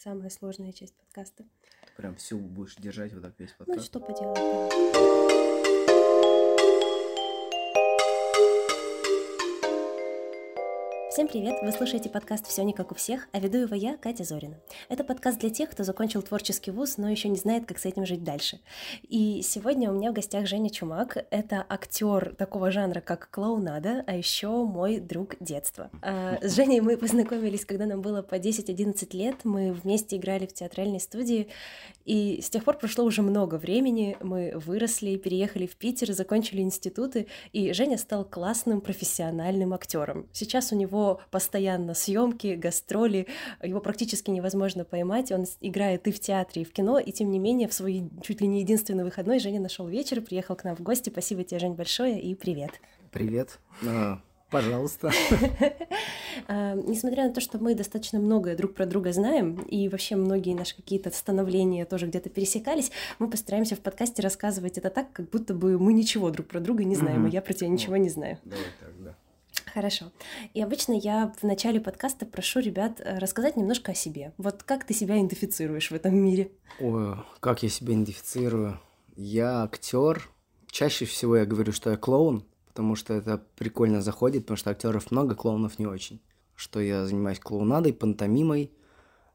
[0.00, 1.44] самая сложная часть подкаста.
[1.96, 3.86] Прям всю будешь держать вот так весь Ну, подкаст.
[3.86, 5.59] что поделать.
[11.20, 11.58] Всем привет!
[11.60, 14.56] Вы слушаете подкаст «Все не как у всех», а веду его я, Катя Зорина.
[14.88, 18.06] Это подкаст для тех, кто закончил творческий вуз, но еще не знает, как с этим
[18.06, 18.58] жить дальше.
[19.06, 21.26] И сегодня у меня в гостях Женя Чумак.
[21.28, 25.90] Это актер такого жанра, как клоунада, а еще мой друг детства.
[26.00, 29.36] А, С Женей мы познакомились, когда нам было по 10-11 лет.
[29.44, 31.48] Мы вместе играли в театральной студии,
[32.06, 34.16] и с тех пор прошло уже много времени.
[34.22, 40.26] Мы выросли, переехали в Питер, закончили институты, и Женя стал классным профессиональным актером.
[40.32, 43.26] Сейчас у него постоянно съемки, гастроли,
[43.62, 45.32] его практически невозможно поймать.
[45.32, 48.40] Он играет и в театре, и в кино, и тем не менее в свой чуть
[48.40, 51.10] ли не единственный выходной Женя нашел вечер, приехал к нам в гости.
[51.10, 52.80] Спасибо тебе, Жень, большое, и привет.
[53.10, 53.58] Привет.
[53.86, 55.10] А, пожалуйста.
[56.46, 60.54] А, Несмотря на то, что мы достаточно многое друг про друга знаем, и вообще многие
[60.54, 65.54] наши какие-то становления тоже где-то пересекались, мы постараемся в подкасте рассказывать это так, как будто
[65.54, 68.38] бы мы ничего друг про друга не знаем, и я про тебя ничего не знаю.
[68.44, 69.16] Давай так, да.
[69.72, 70.06] Хорошо.
[70.54, 74.32] И обычно я в начале подкаста прошу ребят э, рассказать немножко о себе.
[74.38, 76.50] Вот как ты себя идентифицируешь в этом мире?
[76.80, 78.80] Ой, как я себя идентифицирую?
[79.16, 80.28] Я актер.
[80.70, 85.10] Чаще всего я говорю, что я клоун, потому что это прикольно заходит, потому что актеров
[85.10, 86.20] много, клоунов не очень.
[86.54, 88.72] Что я занимаюсь клоунадой, пантомимой.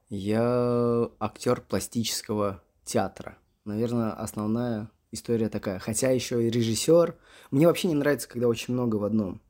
[0.09, 3.37] Я актер пластического театра.
[3.65, 5.79] Наверное, основная история такая.
[5.79, 7.15] Хотя еще и режиссер.
[7.51, 9.41] Мне вообще не нравится, когда очень много в одном.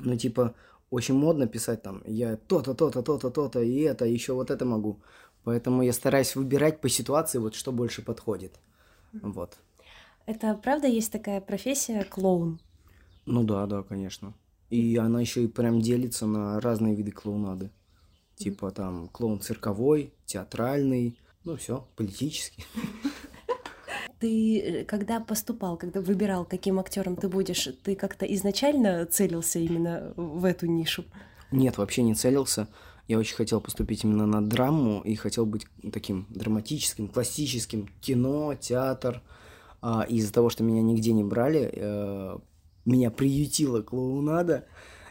[0.00, 0.54] Ну, типа,
[0.90, 5.00] очень модно писать там, я то-то, то-то, то-то, то-то, и это, еще вот это могу.
[5.44, 8.58] Поэтому я стараюсь выбирать по ситуации, вот что больше подходит.
[9.12, 9.56] Вот.
[10.26, 12.60] Это правда есть такая профессия клоун?
[13.24, 14.34] Ну да, да, конечно.
[14.70, 17.70] И она еще и прям делится на разные виды клоунады.
[18.36, 22.66] Типа там клоун цирковой, театральный, ну все, политический.
[24.18, 30.12] Ты э, когда поступал, когда выбирал, каким актером ты будешь, ты как-то изначально целился именно
[30.16, 31.04] в эту нишу?
[31.50, 32.68] Нет, вообще не целился.
[33.06, 39.22] Я очень хотел поступить именно на драму и хотел быть таким драматическим, классическим, кино, театр.
[39.80, 42.38] А из-за того, что меня нигде не брали, э,
[42.84, 44.66] меня приютила клоунада.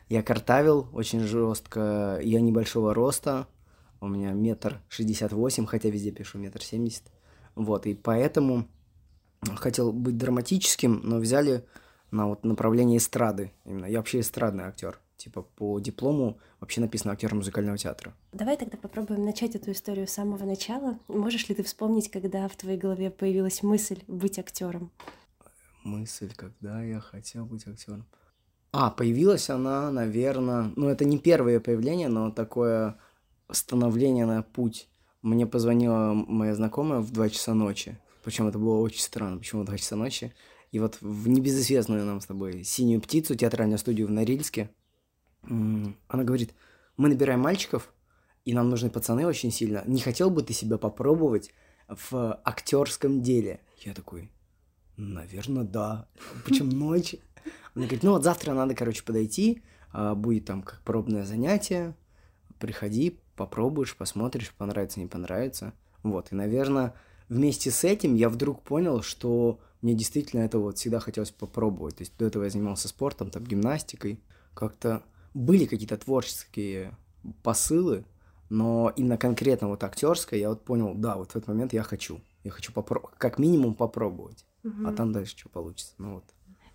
[0.09, 2.19] Я картавил очень жестко.
[2.21, 3.47] Я небольшого роста.
[3.99, 7.03] У меня метр шестьдесят восемь, хотя везде пишу метр семьдесят.
[7.55, 8.67] Вот, и поэтому
[9.55, 11.65] хотел быть драматическим, но взяли
[12.11, 13.51] на вот направление эстрады.
[13.65, 14.99] Именно я вообще эстрадный актер.
[15.17, 18.13] Типа по диплому вообще написано актер музыкального театра.
[18.33, 20.99] Давай тогда попробуем начать эту историю с самого начала.
[21.07, 24.91] Можешь ли ты вспомнить, когда в твоей голове появилась мысль быть актером?
[25.83, 28.05] Мысль, когда я хотел быть актером.
[28.71, 32.97] А, появилась она, наверное, ну это не первое появление, но такое
[33.49, 34.87] становление на путь.
[35.23, 37.97] Мне позвонила моя знакомая в 2 часа ночи.
[38.27, 40.33] Причем это было очень странно, почему в 2 часа ночи.
[40.73, 44.69] И вот в небезызвестную нам с тобой «Синюю птицу», театральную студию в Норильске,
[45.43, 46.53] она говорит,
[46.97, 47.93] мы набираем мальчиков,
[48.43, 49.81] и нам нужны пацаны очень сильно.
[49.85, 51.53] Не хотел бы ты себя попробовать
[51.87, 53.61] в актерском деле?
[53.77, 54.29] Я такой,
[54.97, 56.09] наверное, да.
[56.43, 57.15] Почему ночь?
[57.75, 59.63] Она говорит, ну вот завтра надо, короче, подойти,
[59.93, 61.95] а, будет там как пробное занятие,
[62.59, 65.71] приходи, попробуешь, посмотришь, понравится, не понравится.
[66.03, 66.93] Вот, и, наверное,
[67.29, 71.97] вместе с этим я вдруг понял, что мне действительно это вот всегда хотелось попробовать.
[71.97, 74.19] То есть до этого я занимался спортом, там, гимнастикой.
[74.53, 76.97] Как-то были какие-то творческие
[77.43, 78.05] посылы,
[78.49, 82.21] но именно конкретно вот актерское я вот понял, да, вот в этот момент я хочу.
[82.43, 85.93] Я хочу попро- как минимум попробовать, а там дальше что получится.
[85.97, 86.23] Ну вот.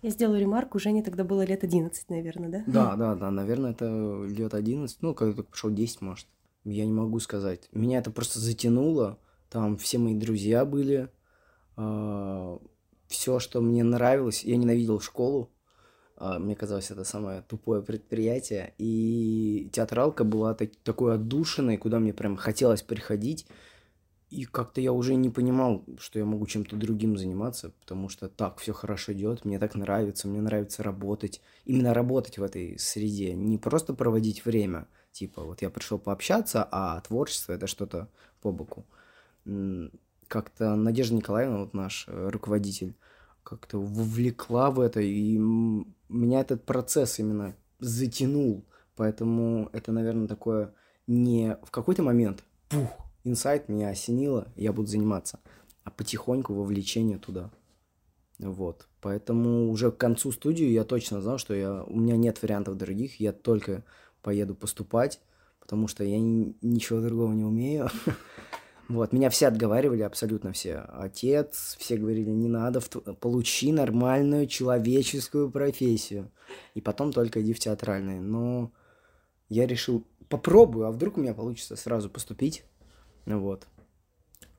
[0.01, 2.63] Я сделаю ремарку, Жене тогда было лет 11, наверное, да?
[2.67, 6.27] Да, да, да, наверное, это лет 11, ну, когда только пошел 10, может.
[6.65, 7.69] Я не могу сказать.
[7.71, 9.17] Меня это просто затянуло.
[9.53, 11.09] Там все мои друзья были.
[13.07, 14.43] все, что мне нравилось.
[14.43, 15.51] Я ненавидел школу.
[16.17, 18.73] А, Мне казалось, это самое тупое предприятие.
[18.79, 23.45] И театралка была так- такой отдушиной, куда мне прям хотелось приходить.
[24.31, 28.57] И как-то я уже не понимал, что я могу чем-то другим заниматься, потому что так
[28.57, 31.41] все хорошо идет, мне так нравится, мне нравится работать.
[31.65, 34.87] Именно работать в этой среде, не просто проводить время.
[35.11, 38.09] Типа, вот я пришел пообщаться, а творчество это что-то
[38.41, 38.87] по боку.
[40.27, 42.95] Как-то Надежда Николаевна, вот наш э, руководитель,
[43.43, 48.65] как-то вовлекла в это, и меня этот процесс именно затянул.
[48.95, 50.73] Поэтому это, наверное, такое
[51.07, 52.89] не в какой-то момент, пух,
[53.23, 55.39] инсайт меня осенило, я буду заниматься,
[55.83, 57.51] а потихоньку вовлечение туда.
[58.39, 58.87] Вот.
[59.01, 63.19] Поэтому уже к концу студии я точно знал, что я, у меня нет вариантов других,
[63.19, 63.83] я только
[64.21, 65.19] поеду поступать,
[65.59, 67.89] потому что я ни- ничего другого не умею.
[68.89, 70.85] Вот, меня все отговаривали, абсолютно все.
[70.89, 76.31] Отец, все говорили, не надо, получи нормальную человеческую профессию.
[76.73, 78.19] И потом только иди в театральный.
[78.19, 78.71] Но
[79.47, 82.65] я решил, попробую, а вдруг у меня получится сразу поступить.
[83.25, 83.67] Вот.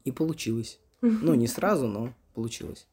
[0.04, 0.80] И получилось.
[1.00, 2.86] Ну, не сразу, но получилось.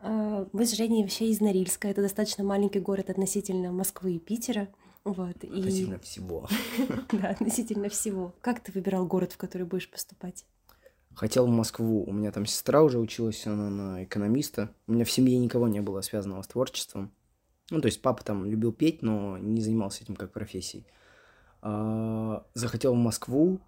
[0.00, 1.88] А, мы с Женей вообще из Норильска.
[1.88, 4.68] Это достаточно маленький город относительно Москвы и Питера.
[5.12, 5.48] Вот, и...
[5.48, 6.48] Относительно всего.
[7.12, 8.34] да, относительно всего.
[8.40, 10.44] Как ты выбирал город, в который будешь поступать?
[11.14, 12.04] Хотел в Москву.
[12.04, 14.70] У меня там сестра уже училась, она на экономиста.
[14.86, 17.10] У меня в семье никого не было связанного с творчеством.
[17.70, 20.86] Ну, то есть папа там любил петь, но не занимался этим как профессией.
[21.60, 23.60] А, захотел в Москву,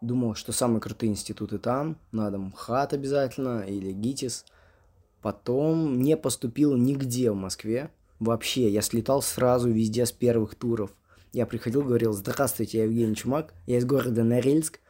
[0.00, 4.44] думал, что самые крутые институты там, надо МХАТ обязательно или ГИТИС.
[5.22, 10.90] Потом не поступил нигде в Москве, Вообще, я слетал сразу везде с первых туров.
[11.32, 14.80] Я приходил, говорил, здравствуйте, я Евгений Чумак, я из города Норильск.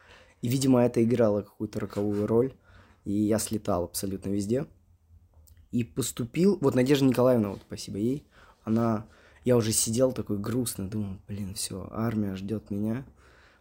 [0.41, 2.53] И, видимо, это играло какую-то роковую роль.
[3.05, 4.65] И я слетал абсолютно везде.
[5.71, 6.57] И поступил...
[6.61, 8.25] Вот Надежда Николаевна, вот спасибо ей,
[8.63, 9.05] она...
[9.45, 13.05] Я уже сидел такой грустный, думал, блин, все, армия ждет меня.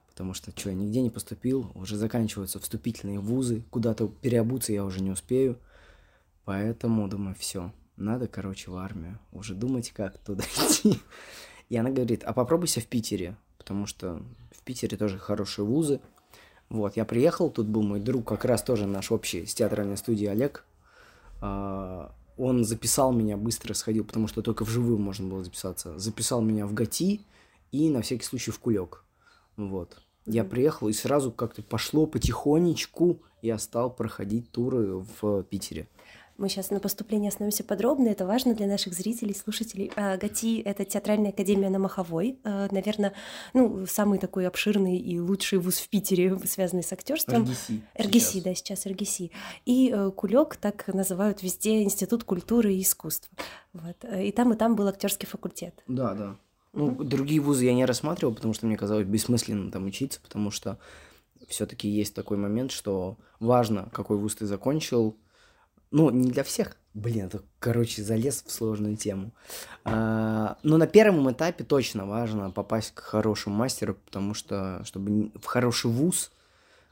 [0.08, 5.00] Потому что, что, я нигде не поступил, уже заканчиваются вступительные вузы, куда-то переобуться я уже
[5.00, 5.58] не успею.
[6.44, 9.18] Поэтому, думаю, все, надо, короче, в армию.
[9.32, 11.00] Уже думать, как туда идти.
[11.68, 14.22] И она говорит, а попробуйся в Питере, потому что
[14.52, 16.00] в Питере тоже хорошие вузы.
[16.68, 20.26] Вот, я приехал, тут был мой друг, как раз тоже наш общий с театральной студии
[20.26, 20.64] Олег.
[21.40, 25.98] А, он записал меня, быстро сходил, потому что только вживую можно было записаться.
[25.98, 27.20] Записал меня в ГАТИ
[27.72, 29.04] и на всякий случай в Кулек.
[29.56, 29.98] Вот.
[30.26, 35.88] Я приехал, и сразу как-то пошло потихонечку, я стал проходить туры в Питере.
[36.38, 39.90] Мы сейчас на поступление остановимся подробно, это важно для наших зрителей, слушателей.
[39.96, 43.12] А, ГАТИ— это театральная академия на Маховой, а, наверное,
[43.54, 47.42] ну, самый такой обширный и лучший вуз в Питере, связанный с актерством.
[47.42, 47.82] РГСИ.
[48.00, 49.32] РГСИ, да, сейчас РГСИ.
[49.66, 53.28] И э, Кулек так называют везде Институт культуры и искусств.
[53.72, 53.96] Вот.
[54.04, 55.82] И там, и там был актерский факультет.
[55.88, 56.36] Да, да.
[56.72, 57.04] Ну, mm-hmm.
[57.04, 60.78] другие вузы я не рассматривал, потому что мне казалось бессмысленно там учиться, потому что
[61.48, 65.16] все-таки есть такой момент, что важно, какой вуз ты закончил,
[65.90, 66.76] ну, не для всех.
[66.94, 69.32] Блин, это, короче, залез в сложную тему.
[69.84, 75.44] А, но на первом этапе точно важно попасть к хорошему мастеру, потому что, чтобы в
[75.44, 76.32] хороший вуз,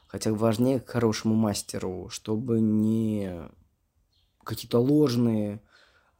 [0.06, 3.50] хотя важнее к хорошему мастеру, чтобы не
[4.44, 5.60] какие-то ложные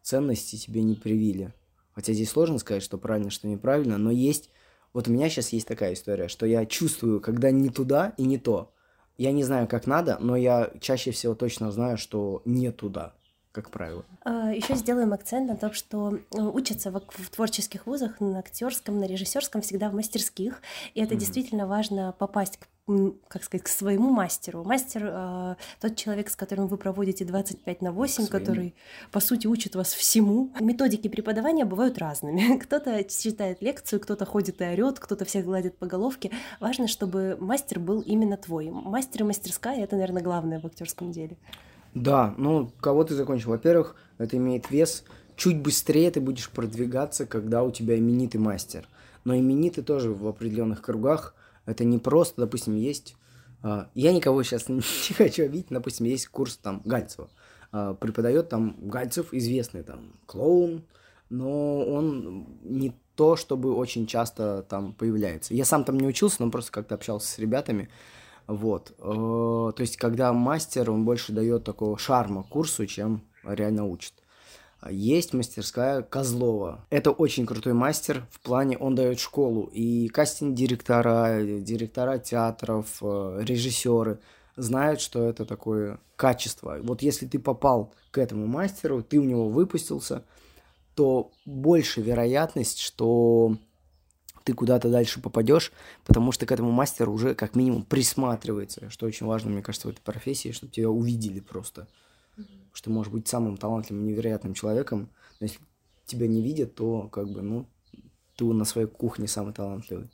[0.03, 1.55] ценности тебе не привили.
[1.95, 4.51] Хотя здесь сложно сказать, что правильно, что неправильно, но есть...
[4.93, 8.39] Вот у меня сейчас есть такая история, что я чувствую, когда не туда и не
[8.39, 8.73] то.
[9.19, 13.15] Я не знаю, как надо, но я чаще всего точно знаю, что не туда,
[13.53, 14.05] как правило.
[14.25, 19.01] А, Еще сделаем акцент на том, что э, учатся в, в творческих вузах на актерском,
[19.01, 20.61] на режиссерском всегда в мастерских,
[20.95, 21.19] и это mm-hmm.
[21.19, 22.67] действительно важно попасть к
[23.29, 24.63] как сказать, к своему мастеру.
[24.63, 28.77] Мастер э, тот человек, с которым вы проводите 25 на 8, который,
[29.11, 30.53] по сути, учит вас всему.
[30.61, 32.59] Методики преподавания бывают разными.
[32.63, 36.31] Кто-то читает лекцию, кто-то ходит и орет, кто-то всех гладит по головке.
[36.61, 38.71] Важно, чтобы мастер был именно твой.
[38.71, 41.37] Мастер и мастерская это, наверное, главное в актерском деле.
[41.95, 43.51] Да, ну, кого ты закончил?
[43.51, 45.03] Во-первых, это имеет вес.
[45.35, 48.87] Чуть быстрее ты будешь продвигаться, когда у тебя именитый мастер.
[49.25, 51.35] Но именитый тоже в определенных кругах–
[51.67, 53.17] это не просто, допустим, есть...
[53.63, 54.81] А, я никого сейчас не
[55.15, 57.29] хочу обидеть, допустим, есть курс там Гальцева.
[57.73, 60.85] А, преподает там Гальцев, известный там клоун,
[61.29, 65.55] но он не то, чтобы очень часто там появляется.
[65.55, 67.89] Я сам там не учился, но просто как-то общался с ребятами.
[68.47, 68.93] Вот.
[68.99, 74.13] Э, то есть, когда мастер, он больше дает такого шарма курсу, чем реально учит.
[74.89, 76.85] Есть мастерская Козлова.
[76.91, 79.71] Это очень крутой мастер в плане, он дает школу.
[79.73, 84.21] И кастинг-директора, директора театров, э, режиссеры
[84.57, 86.79] знают, что это такое качество.
[86.83, 90.25] Вот если ты попал к этому мастеру, ты у него выпустился,
[90.95, 93.57] то больше вероятность, что
[94.45, 95.73] ты куда-то дальше попадешь,
[96.05, 99.91] потому что к этому мастеру уже как минимум присматривается, что очень важно, мне кажется, в
[99.91, 101.89] этой профессии, чтобы тебя увидели просто
[102.77, 105.09] что можешь быть самым талантливым, невероятным человеком,
[105.41, 105.61] но если
[106.05, 107.67] тебя не видят, то как бы, ну,
[108.37, 110.11] ты на своей кухне самый талантливый.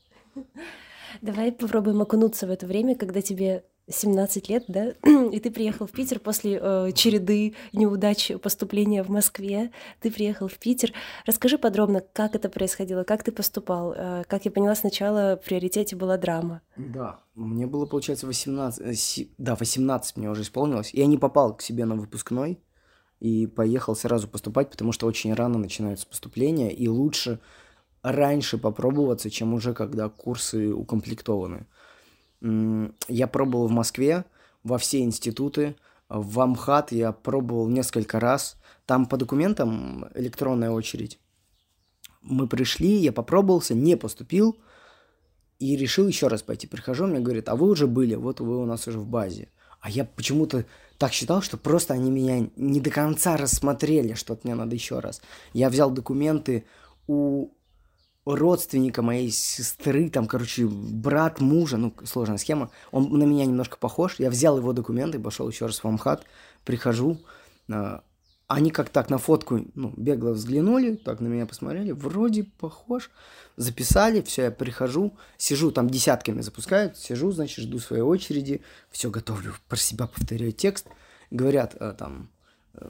[1.22, 4.92] Давай попробуем окунуться в это время, когда тебе 17 лет, да,
[5.32, 9.72] и ты приехал в Питер после э, череды неудач поступления в Москве.
[10.00, 10.92] Ты приехал в Питер.
[11.26, 13.92] Расскажи подробно, как это происходило, как ты поступал.
[13.92, 16.62] Э, как я поняла, сначала в приоритете была драма.
[16.76, 19.18] Да, мне было, получается, 18...
[19.18, 20.94] Э, да, 18 мне уже исполнилось.
[20.94, 22.60] Я не попал к себе на выпускной
[23.18, 27.40] и поехал сразу поступать, потому что очень рано начинаются поступления, и лучше
[28.02, 31.66] раньше попробоваться, чем уже когда курсы укомплектованы.
[32.42, 34.24] Я пробовал в Москве,
[34.64, 35.76] во все институты,
[36.08, 38.56] в Амхат я пробовал несколько раз.
[38.84, 41.18] Там по документам электронная очередь.
[42.20, 44.56] Мы пришли, я попробовался, не поступил
[45.58, 46.66] и решил еще раз пойти.
[46.66, 49.48] Прихожу, мне говорят, а вы уже были, вот вы у нас уже в базе.
[49.80, 50.64] А я почему-то
[50.98, 55.22] так считал, что просто они меня не до конца рассмотрели, что мне надо еще раз.
[55.52, 56.64] Я взял документы
[57.06, 57.48] у
[58.24, 64.16] родственника моей сестры, там, короче, брат мужа, ну, сложная схема, он на меня немножко похож,
[64.18, 66.24] я взял его документы, пошел еще раз в Амхат,
[66.64, 67.20] прихожу,
[67.70, 68.04] а,
[68.46, 73.10] они как так на фотку, ну, бегло взглянули, так на меня посмотрели, вроде похож,
[73.56, 79.54] записали, все, я прихожу, сижу, там десятками запускают, сижу, значит, жду своей очереди, все готовлю,
[79.68, 80.86] про себя повторяю текст,
[81.30, 82.30] говорят, а, там,
[82.74, 82.88] э,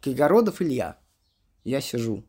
[0.00, 0.96] Кайгородов Илья,
[1.64, 2.24] я сижу,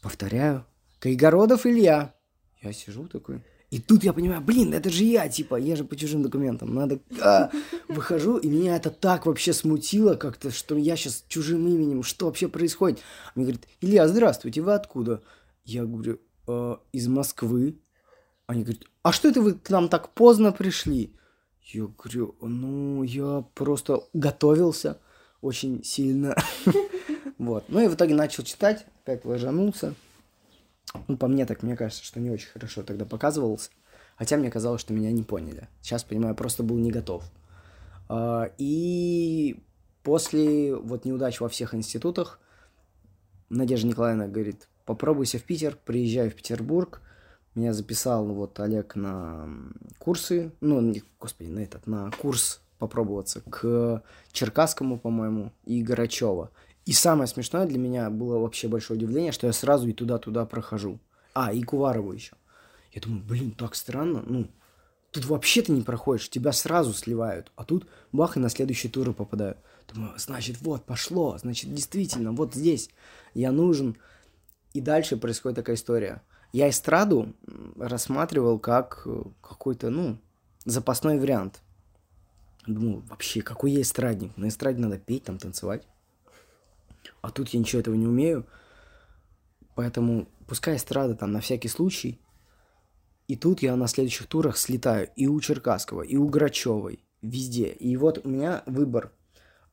[0.00, 0.64] повторяю,
[1.00, 2.14] Кайгородов Илья.
[2.62, 3.42] Я сижу такой.
[3.70, 6.74] И тут я понимаю, блин, это же я, типа, я же по чужим документам.
[6.74, 6.98] Надо...
[7.22, 7.50] А,
[7.88, 12.48] выхожу, и меня это так вообще смутило как-то, что я сейчас чужим именем, что вообще
[12.48, 12.98] происходит?
[13.34, 15.22] Мне говорит, Илья, здравствуйте, вы откуда?
[15.64, 17.78] Я говорю, э, из Москвы.
[18.46, 21.14] Они говорят, а что это вы к нам так поздно пришли?
[21.62, 24.98] Я говорю, ну, я просто готовился
[25.40, 26.36] очень сильно.
[27.38, 27.64] Вот.
[27.68, 29.94] Ну и в итоге начал читать, опять ложанулся.
[31.08, 33.70] Ну, по мне так, мне кажется, что не очень хорошо тогда показывался.
[34.16, 35.68] Хотя мне казалось, что меня не поняли.
[35.80, 37.24] Сейчас, понимаю, просто был не готов.
[38.08, 39.62] А, и
[40.02, 42.40] после вот неудач во всех институтах
[43.50, 47.00] Надежда Николаевна говорит, попробуйся в Питер, приезжай в Петербург.
[47.54, 49.48] Меня записал вот Олег на
[49.98, 56.50] курсы, ну, господи, на этот, на курс попробоваться к Черкасскому, по-моему, и Горачева.
[56.86, 60.98] И самое смешное для меня было вообще большое удивление, что я сразу и туда-туда прохожу.
[61.34, 62.34] А, и Куварову еще.
[62.92, 64.22] Я думаю, блин, так странно.
[64.26, 64.48] Ну,
[65.10, 67.52] тут вообще ты не проходишь, тебя сразу сливают.
[67.56, 69.56] А тут бах, и на следующие туры попадаю.
[69.92, 71.36] Думаю, значит, вот, пошло.
[71.38, 72.90] Значит, действительно, вот здесь
[73.34, 73.96] я нужен.
[74.72, 76.22] И дальше происходит такая история.
[76.52, 77.34] Я эстраду
[77.76, 80.18] рассматривал как э, какой-то, ну,
[80.64, 81.60] запасной вариант.
[82.66, 84.36] Думаю, вообще, какой я эстрадник?
[84.36, 85.86] На эстраде надо петь, там, танцевать.
[87.20, 88.46] А тут я ничего этого не умею.
[89.74, 92.20] Поэтому пускай эстрада там на всякий случай.
[93.28, 97.68] И тут я на следующих турах слетаю и у Черкасского, и у Грачевой, везде.
[97.68, 99.12] И вот у меня выбор.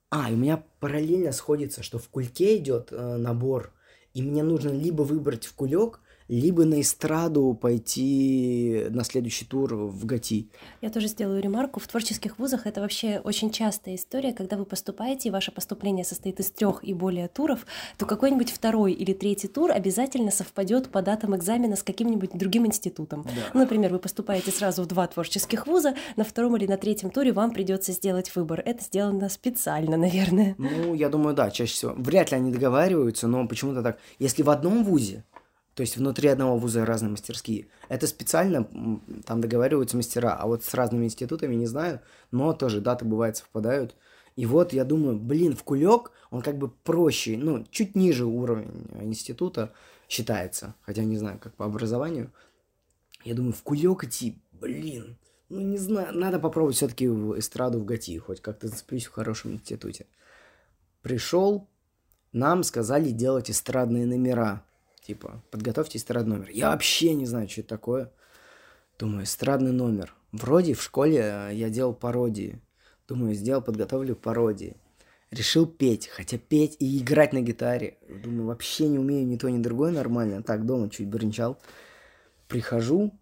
[0.10, 3.74] А, и у меня параллельно сходится, что в кульке идет э, набор,
[4.14, 10.06] и мне нужно либо выбрать в кулек, либо на эстраду пойти на следующий тур в
[10.06, 10.50] ГАТИ.
[10.82, 11.80] Я тоже сделаю ремарку.
[11.80, 16.40] В творческих вузах это вообще очень частая история, когда вы поступаете, и ваше поступление состоит
[16.40, 17.66] из трех и более туров,
[17.98, 23.24] то какой-нибудь второй или третий тур обязательно совпадет по датам экзамена с каким-нибудь другим институтом.
[23.24, 23.32] Да.
[23.54, 27.32] Ну, например, вы поступаете сразу в два творческих вуза, на втором или на третьем туре
[27.32, 28.62] вам придется сделать выбор.
[28.66, 30.56] Это сделано специально, наверное.
[30.58, 31.94] Ну, я думаю, да, чаще всего.
[31.98, 34.00] Вряд ли они договариваются, но почему-то так.
[34.20, 35.24] Если в одном вузе
[35.78, 37.68] то есть внутри одного вуза разные мастерские.
[37.88, 38.68] Это специально
[39.28, 43.96] там договариваются мастера, а вот с разными институтами не знаю, но тоже даты бывают совпадают.
[44.36, 48.88] И вот я думаю, блин, в кулек он как бы проще, ну, чуть ниже уровень
[49.02, 49.72] института
[50.10, 52.32] считается, хотя не знаю, как по образованию.
[53.24, 57.86] Я думаю, в кулек идти, блин, ну не знаю, надо попробовать все-таки в эстраду в
[57.86, 60.08] ГАТИ, хоть как-то зацеплюсь в хорошем институте.
[61.04, 61.68] Пришел,
[62.32, 64.64] нам сказали делать эстрадные номера
[65.08, 66.50] Типа, подготовьте эстрадный номер.
[66.50, 68.12] Я вообще не знаю, что это такое.
[69.00, 70.14] Думаю, эстрадный номер.
[70.34, 72.62] Вроде в школе э, я делал пародии.
[73.08, 74.76] Думаю, сделал, подготовлю пародии.
[75.32, 78.00] Решил петь, хотя петь и играть на гитаре.
[78.22, 80.44] Думаю, вообще не умею ни то, ни другое нормально.
[80.44, 81.58] Так, дома чуть бренчал.
[82.50, 83.18] Прихожу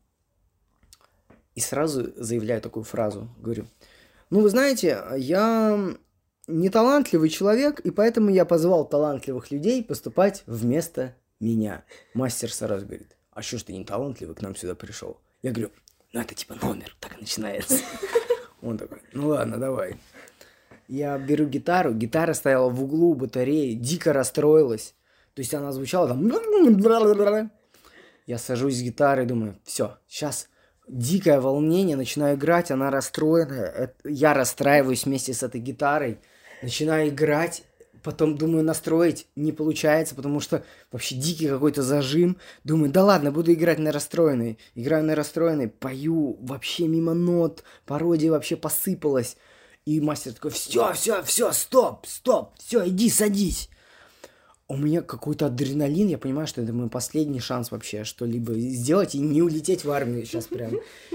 [1.54, 3.30] и сразу заявляю такую фразу.
[3.38, 3.68] Говорю,
[4.32, 5.96] ну, вы знаете, я
[6.48, 11.84] не талантливый человек, и поэтому я позвал талантливых людей поступать вместо меня.
[12.14, 15.20] Мастер сразу говорит, а что ж ты не талантливый к нам сюда пришел?
[15.42, 15.72] Я говорю,
[16.14, 17.80] ну это типа номер, так и начинается.
[18.62, 19.98] Он такой, ну ладно, давай.
[20.88, 24.96] Я беру гитару, гитара стояла в углу батареи, дико расстроилась.
[25.34, 26.32] То есть она звучала там...
[28.26, 30.50] Я сажусь с гитарой, думаю, все, сейчас
[30.88, 36.20] дикое волнение, начинаю играть, она расстроена, я расстраиваюсь вместе с этой гитарой,
[36.62, 37.64] начинаю играть,
[38.06, 42.38] Потом думаю настроить, не получается, потому что вообще дикий какой-то зажим.
[42.64, 44.60] Думаю, да ладно, буду играть на расстроенной.
[44.76, 49.38] Играю на расстроенной, пою вообще мимо нот, пародия вообще посыпалась.
[49.86, 53.72] И мастер такой, все, все, все, стоп, стоп, все, иди садись.
[54.68, 59.20] у меня какой-то адреналин, я понимаю, что это мой последний шанс вообще что-либо сделать и
[59.20, 60.74] не улететь в армию сейчас прям.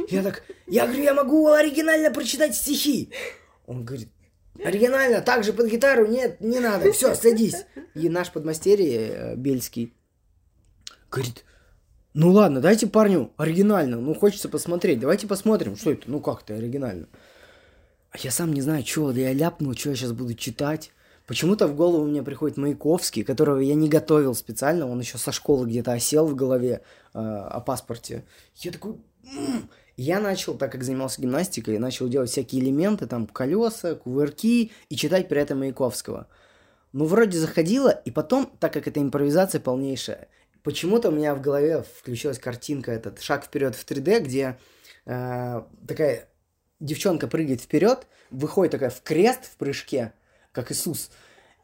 [0.08, 3.10] Я так, я говорю, я могу оригинально прочитать стихи.
[3.66, 4.08] Он говорит,
[4.62, 7.66] оригинально, так же под гитару, нет, не надо, все, садись.
[7.94, 9.94] И наш подмастерье э, Бельский
[11.10, 11.44] говорит,
[12.14, 16.54] ну ладно, дайте парню оригинально, ну хочется посмотреть, давайте посмотрим, что это, ну как это
[16.54, 17.08] оригинально.
[18.10, 20.90] А я сам не знаю, что я ляпнул, что я сейчас буду читать.
[21.26, 25.68] Почему-то в голову мне приходит Маяковский, которого я не готовил специально, он еще со школы
[25.68, 26.82] где-то осел в голове
[27.14, 28.24] э, о паспорте.
[28.56, 28.96] Я такой...
[29.24, 29.70] М-м".
[30.02, 35.28] Я начал, так как занимался гимнастикой, начал делать всякие элементы, там, колеса, кувырки, и читать
[35.28, 36.26] при этом Маяковского.
[36.94, 40.28] Ну, вроде заходило, и потом, так как это импровизация полнейшая,
[40.62, 44.58] почему-то у меня в голове включилась картинка, этот шаг вперед в 3D, где
[45.04, 46.30] э, такая
[46.80, 50.14] девчонка прыгает вперед, выходит такая в крест в прыжке,
[50.52, 51.10] как Иисус,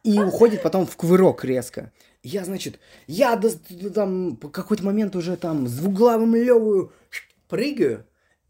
[0.04, 1.90] и уходит потом в кувырок резко.
[2.22, 3.48] Я, значит, я до,
[3.94, 6.92] там какой-то момент уже там с двуглавым левую
[7.48, 8.04] прыгаю,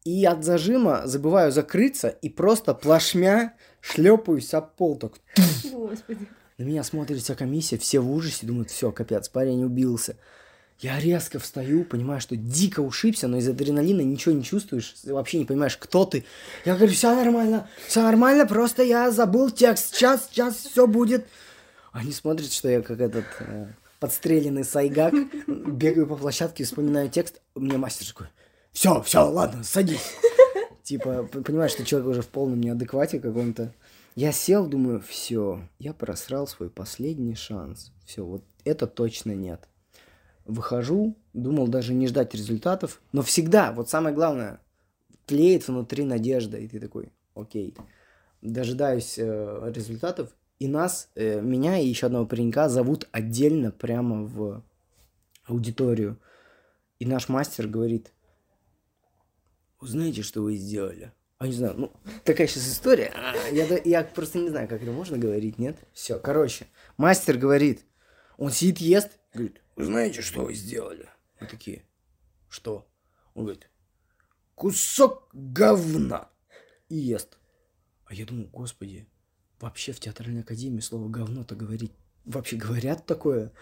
[0.06, 5.14] и от зажима забываю закрыться, и просто плашмя шлепаюсь об пол так.
[5.64, 6.28] Господи.
[6.58, 10.16] На меня смотрит вся комиссия, все в ужасе, думают, все, капец, парень убился.
[10.78, 15.44] Я резко встаю, понимаю, что дико ушибся, но из адреналина ничего не чувствуешь, вообще не
[15.44, 16.24] понимаешь, кто ты.
[16.64, 21.26] Я говорю, все нормально, все нормально, просто я забыл текст, сейчас, сейчас все будет.
[21.92, 23.66] Они смотрят, что я как этот э,
[23.98, 25.14] подстреленный сайгак,
[25.46, 28.28] бегаю по площадке, вспоминаю текст, мне мастер такой,
[28.76, 30.12] все, все, ладно, садись.
[30.82, 33.72] Типа, понимаешь, что человек уже в полном неадеквате каком-то.
[34.14, 37.90] Я сел, думаю, все, я просрал свой последний шанс.
[38.04, 39.66] Все, вот это точно нет
[40.44, 44.60] выхожу, думал даже не ждать результатов, но всегда, вот самое главное,
[45.24, 47.74] тлеет внутри надежда, и ты такой, окей,
[48.42, 54.62] дожидаюсь э, результатов, и нас, э, меня и еще одного паренька зовут отдельно прямо в
[55.46, 56.18] аудиторию,
[56.98, 58.12] и наш мастер говорит,
[59.80, 61.12] узнаете, что вы сделали?
[61.38, 61.92] А не знаю, ну,
[62.24, 63.12] такая сейчас история.
[63.14, 65.76] А, я, я просто не знаю, как это можно говорить, нет?
[65.92, 67.84] Все, короче, мастер говорит,
[68.38, 71.08] он сидит, ест, говорит, вы знаете, что вы сделали?
[71.40, 71.84] Мы такие,
[72.48, 72.88] что?
[73.34, 73.68] Он говорит,
[74.54, 76.30] кусок говна.
[76.88, 77.36] И ест.
[78.06, 79.06] А я думаю, господи,
[79.60, 81.92] вообще в театральной академии слово говно-то говорить,
[82.24, 83.52] вообще говорят такое?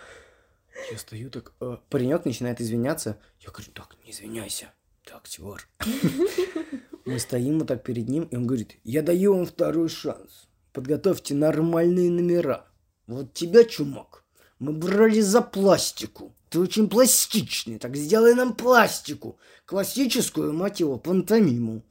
[0.92, 3.18] Я стою так, э, паренек начинает извиняться.
[3.40, 4.72] Я говорю, так, не извиняйся.
[5.04, 5.66] Так, Тимур.
[7.04, 10.48] Мы стоим вот так перед ним, и он говорит, я даю вам второй шанс.
[10.72, 12.66] Подготовьте нормальные номера.
[13.06, 14.24] Вот тебя, чумак,
[14.58, 16.34] мы брали за пластику.
[16.48, 19.38] Ты очень пластичный, так сделай нам пластику.
[19.66, 21.82] Классическую, мать его, пантомиму.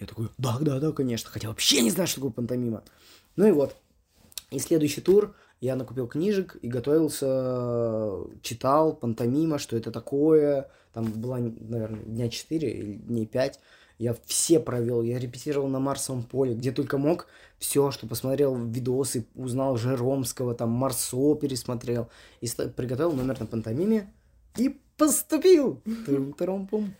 [0.00, 1.30] Я такой, да, да, да, конечно.
[1.30, 2.82] Хотя вообще не знаю, что такое пантомима.
[3.36, 3.76] Ну и вот.
[4.50, 10.68] И следующий тур я накупил книжек и готовился, читал пантомима, что это такое.
[10.92, 13.60] Там было, наверное, дня 4 или дней 5.
[13.98, 17.28] Я все провел, я репетировал на Марсовом поле, где только мог.
[17.58, 22.08] Все, что посмотрел видосы, узнал Жеромского, там Марсо пересмотрел.
[22.40, 24.12] И приготовил номер на пантомиме.
[24.56, 25.80] И поступил!
[26.06, 26.94] Трум-трум-пум.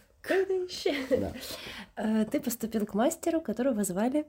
[1.96, 4.24] Э, ты поступил к мастеру, которого звали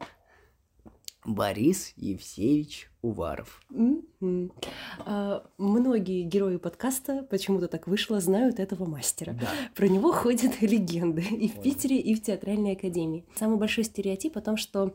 [1.26, 3.62] Борис Евсеевич Уваров.
[3.72, 4.52] Mm-hmm.
[5.00, 9.34] А, многие герои подкаста, почему-то так вышло, знают этого мастера.
[9.34, 9.50] Да.
[9.76, 13.26] Про него ходят легенды и в Питере, и в театральной академии.
[13.36, 14.94] Самый большой стереотип о том, что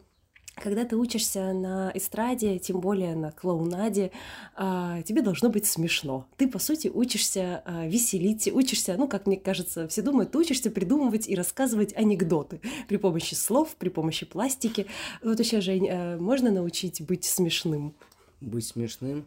[0.62, 4.11] когда ты учишься на эстраде, тем более на клоунаде,
[4.55, 6.27] а, тебе должно быть смешно.
[6.37, 10.71] Ты, по сути, учишься а, веселить, учишься, ну, как мне кажется, все думают, ты учишься
[10.71, 14.87] придумывать и рассказывать анекдоты при помощи слов, при помощи пластики.
[15.23, 17.94] Вот вообще, Жень, а, можно научить быть смешным?
[18.40, 19.27] Быть смешным?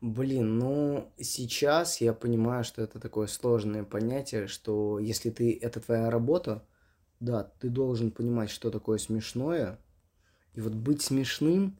[0.00, 6.10] Блин, ну сейчас я понимаю, что это такое сложное понятие, что если ты это твоя
[6.10, 6.62] работа,
[7.18, 9.78] да, ты должен понимать, что такое смешное,
[10.56, 11.78] и вот быть смешным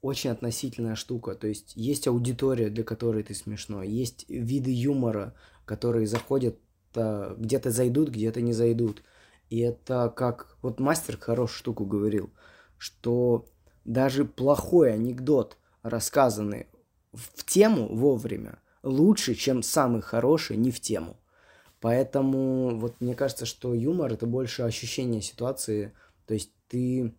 [0.00, 1.34] очень относительная штука.
[1.34, 6.56] То есть есть аудитория, для которой ты смешной, есть виды юмора, которые заходят,
[6.94, 9.02] а, где-то зайдут, где-то не зайдут.
[9.50, 10.56] И это как...
[10.62, 12.30] Вот мастер хорошую штуку говорил,
[12.78, 13.44] что
[13.84, 16.68] даже плохой анекдот, рассказанный
[17.12, 21.16] в тему вовремя, лучше, чем самый хороший не в тему.
[21.80, 25.92] Поэтому вот мне кажется, что юмор это больше ощущение ситуации.
[26.26, 27.12] То есть ты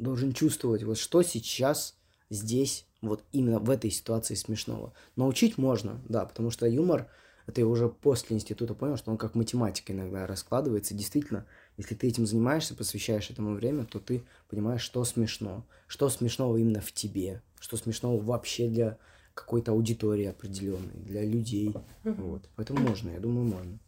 [0.00, 1.96] должен чувствовать, вот что сейчас
[2.30, 4.92] здесь, вот именно в этой ситуации смешного.
[5.16, 7.08] Научить можно, да, потому что юмор,
[7.46, 10.94] это я уже после института понял, что он как математика иногда раскладывается.
[10.94, 16.56] Действительно, если ты этим занимаешься, посвящаешь этому время, то ты понимаешь, что смешно, что смешного
[16.58, 18.98] именно в тебе, что смешного вообще для
[19.34, 21.74] какой-то аудитории определенной, для людей.
[22.04, 22.48] Вот.
[22.56, 23.78] Поэтому можно, я думаю, можно.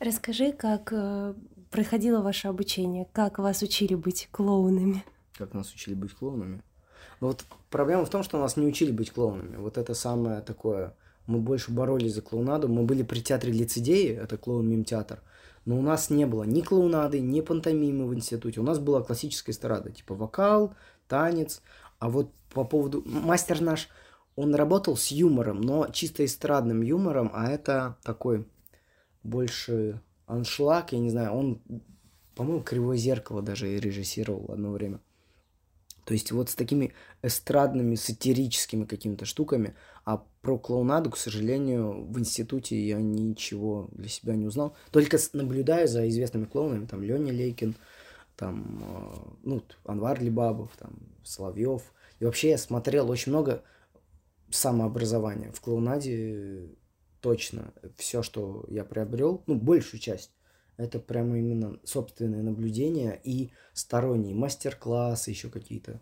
[0.00, 1.34] Расскажи, как э,
[1.70, 5.04] проходило ваше обучение, как вас учили быть клоунами?
[5.36, 6.62] Как нас учили быть клоунами?
[7.20, 9.56] Ну вот проблема в том, что нас не учили быть клоунами.
[9.56, 10.94] Вот это самое такое...
[11.26, 12.68] Мы больше боролись за клоунаду.
[12.68, 15.22] Мы были при театре лицедеи, это клоун-мим-театр.
[15.64, 18.60] Но у нас не было ни клоунады, ни пантомимы в институте.
[18.60, 20.74] У нас была классическая эстрада, типа вокал,
[21.08, 21.62] танец.
[21.98, 23.02] А вот по поводу...
[23.06, 23.88] Мастер наш,
[24.36, 28.46] он работал с юмором, но чисто эстрадным юмором, а это такой
[29.22, 31.62] больше аншлаг, я не знаю, он,
[32.34, 35.00] по-моему, «Кривое зеркало» даже режиссировал одно время.
[36.04, 39.74] То есть вот с такими эстрадными, сатирическими какими-то штуками.
[40.04, 44.76] А про клоунаду, к сожалению, в институте я ничего для себя не узнал.
[44.90, 47.74] Только наблюдая за известными клоунами, там Леня Лейкин,
[48.36, 51.82] там, э, ну, Анвар Либабов, там, Соловьев.
[52.20, 53.62] И вообще я смотрел очень много
[54.50, 55.52] самообразования.
[55.52, 56.68] В клоунаде
[57.20, 60.32] точно все, что я приобрел, ну, большую часть,
[60.76, 66.00] это прямо именно собственные наблюдения и сторонние мастер-классы, еще какие-то.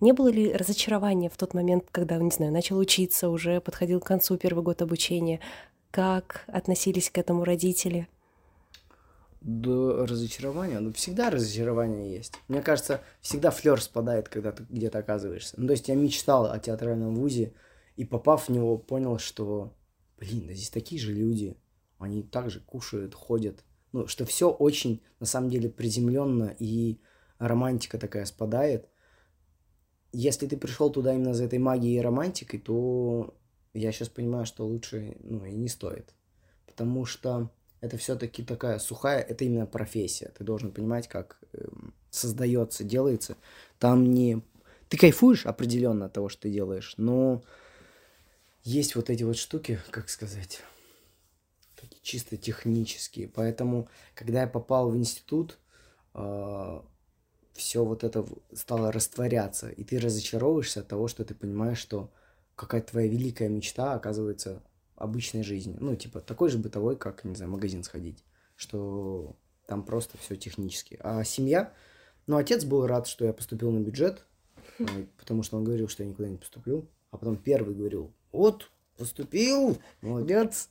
[0.00, 4.06] Не было ли разочарования в тот момент, когда, не знаю, начал учиться, уже подходил к
[4.06, 5.40] концу первый год обучения?
[5.90, 8.08] Как относились к этому родители?
[9.40, 12.32] До разочарования, ну всегда разочарование есть.
[12.48, 15.54] Мне кажется, всегда флер спадает, когда ты где-то оказываешься.
[15.58, 17.52] Ну, то есть я мечтал о театральном вузе,
[17.96, 19.72] и попав в него, понял, что,
[20.18, 21.56] блин, да здесь такие же люди,
[21.98, 26.98] они также кушают, ходят, ну, что все очень, на самом деле, приземленно, и
[27.38, 28.88] романтика такая спадает.
[30.12, 33.36] Если ты пришел туда именно за этой магией и романтикой, то
[33.72, 36.12] я сейчас понимаю, что лучше, ну, и не стоит.
[36.66, 40.32] Потому что это все-таки такая сухая, это именно профессия.
[40.36, 41.64] Ты должен понимать, как э,
[42.10, 43.36] создается, делается.
[43.78, 44.42] Там не...
[44.88, 47.44] Ты кайфуешь определенно от того, что ты делаешь, но
[48.64, 50.62] есть вот эти вот штуки, как сказать,
[52.04, 53.28] чисто технические.
[53.28, 55.58] Поэтому, когда я попал в институт,
[56.14, 56.80] э,
[57.54, 62.12] все вот это стало растворяться, и ты разочаровываешься от того, что ты понимаешь, что
[62.56, 64.62] какая-то твоя великая мечта оказывается
[64.96, 65.78] обычной жизнью.
[65.80, 68.22] Ну, типа, такой же бытовой, как, не знаю, магазин сходить.
[68.54, 69.34] Что
[69.66, 70.98] там просто все технически.
[71.00, 71.72] А семья,
[72.26, 74.24] ну, отец был рад, что я поступил на бюджет,
[74.78, 74.84] э,
[75.18, 76.88] потому что он говорил, что я никуда не поступлю.
[77.10, 80.68] А потом первый говорил, вот, поступил, молодец.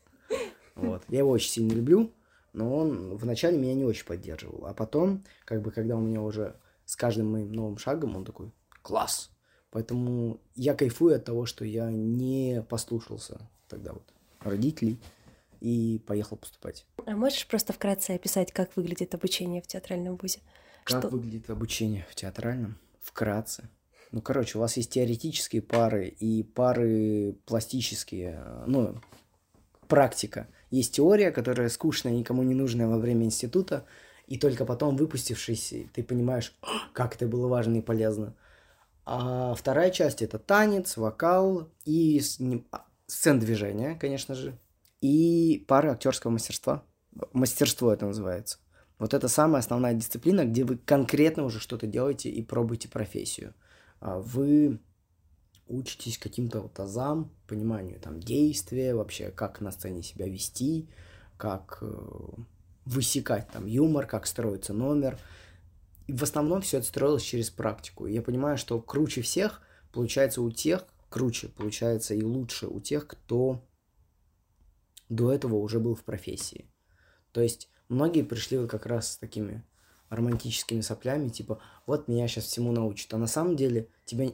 [0.76, 1.04] Вот.
[1.10, 2.12] Я его очень сильно люблю,
[2.54, 4.66] но он вначале меня не очень поддерживал.
[4.66, 6.56] А потом, как бы, когда у меня уже
[6.86, 9.30] с каждым моим новым шагом, он такой, класс.
[9.72, 14.04] Поэтому я кайфую от того, что я не послушался тогда вот
[14.42, 15.00] родителей
[15.62, 16.86] и поехал поступать.
[17.06, 20.42] А можешь просто вкратце описать, как выглядит обучение в театральном вузе?
[20.84, 21.10] Как что...
[21.10, 22.78] выглядит обучение в театральном?
[23.02, 23.70] Вкратце.
[24.12, 29.02] Ну, короче, у вас есть теоретические пары и пары пластические, ну,
[29.88, 30.48] практика.
[30.74, 33.86] Есть теория, которая скучная, никому не нужная во время института,
[34.26, 36.58] и только потом, выпустившись, ты понимаешь,
[36.94, 38.34] как это было важно и полезно.
[39.06, 42.20] А вторая часть– это танец, вокал и
[42.72, 44.58] а, сцен движения, конечно же,
[45.00, 46.84] и пары актерского мастерства.
[47.34, 48.58] Мастерство это называется.
[48.98, 53.54] Вот это самая основная дисциплина, где вы конкретно уже что-то делаете и пробуете профессию.
[54.00, 54.80] А вы
[55.74, 60.88] учитесь каким-то вот азам, пониманию там действия, вообще как на сцене себя вести,
[61.38, 61.92] как э,
[62.86, 65.20] высекать там юмор, как строится номер.
[66.08, 68.06] И в основном все это строилось через практику.
[68.06, 73.66] Я понимаю, что круче всех получается у тех, круче получается и лучше у тех, кто
[75.10, 76.70] до этого уже был в профессии.
[77.32, 79.64] То есть многие пришли вот как раз с такими
[80.10, 83.14] романтическими соплями, типа, вот меня сейчас всему научат.
[83.14, 84.32] А на самом деле тебя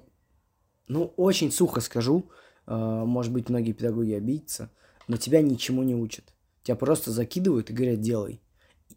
[0.89, 2.30] ну, очень сухо скажу,
[2.67, 4.69] э, может быть, многие педагоги обидятся,
[5.08, 6.25] но тебя ничему не учат.
[6.63, 8.41] Тебя просто закидывают и говорят, делай.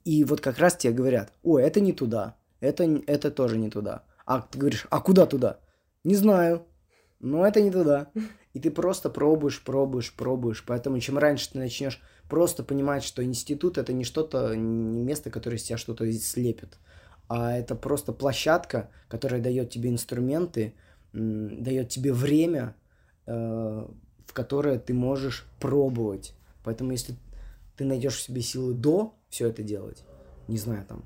[0.04, 4.04] И вот как раз тебе говорят, ой, это не туда, это, это тоже не туда.
[4.24, 5.60] А ты говоришь, а куда туда?
[6.02, 6.66] Не знаю,
[7.20, 8.10] но это не туда.
[8.54, 10.64] И ты просто пробуешь, пробуешь, пробуешь.
[10.66, 15.56] Поэтому чем раньше ты начнешь просто понимать, что институт это не что-то, не место, которое
[15.56, 16.78] из тебя что-то слепит,
[17.28, 20.74] а это просто площадка, которая дает тебе инструменты,
[21.12, 22.74] дает тебе время,
[23.26, 26.34] э, в которое ты можешь пробовать.
[26.64, 27.16] Поэтому если
[27.76, 30.04] ты найдешь в себе силы до все это делать,
[30.48, 31.04] не знаю, там,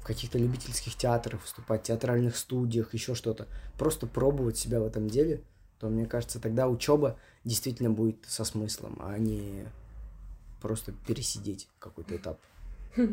[0.00, 3.46] в каких-то любительских театрах выступать, театральных студиях, еще что-то,
[3.78, 5.42] просто пробовать себя в этом деле,
[5.78, 9.66] то, мне кажется, тогда учеба действительно будет со смыслом, а не
[10.60, 12.40] просто пересидеть какой-то этап.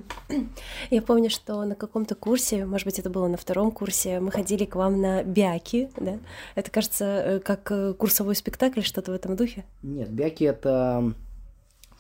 [0.89, 4.65] Я помню, что на каком-то курсе, может быть, это было на втором курсе, мы ходили
[4.65, 6.19] к вам на бяки, да?
[6.55, 9.65] Это, кажется, э, как э, курсовой спектакль, что-то в этом духе?
[9.83, 11.13] Нет, бяки— это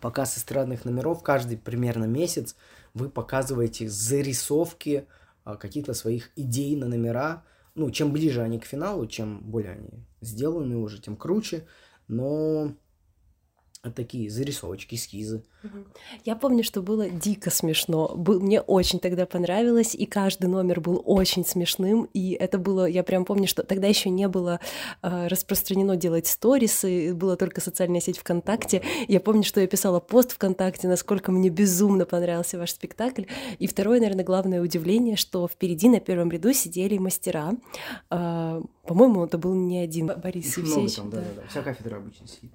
[0.01, 2.55] показ эстрадных номеров каждый примерно месяц.
[2.93, 5.07] Вы показываете зарисовки
[5.43, 7.43] а, каких-то своих идей на номера.
[7.75, 11.65] Ну, чем ближе они к финалу, чем более они сделаны уже, тем круче.
[12.07, 12.73] Но
[13.91, 15.43] такие зарисовочки, эскизы.
[16.23, 18.13] Я помню, что было дико смешно.
[18.15, 22.09] Был, мне очень тогда понравилось, и каждый номер был очень смешным.
[22.13, 24.59] И это было, я прям помню, что тогда еще не было
[25.01, 28.81] э, распространено делать сторисы, была только социальная сеть ВКонтакте.
[29.07, 33.23] Я помню, что я писала пост ВКонтакте, насколько мне безумно понравился ваш спектакль.
[33.59, 37.53] И второе, наверное, главное удивление, что впереди на первом ряду сидели мастера.
[38.11, 40.95] Э, по-моему, это был не один Борис Евсеевич.
[40.95, 41.47] Там, да, да, да.
[41.49, 42.51] Вся кафедра обычно сидит.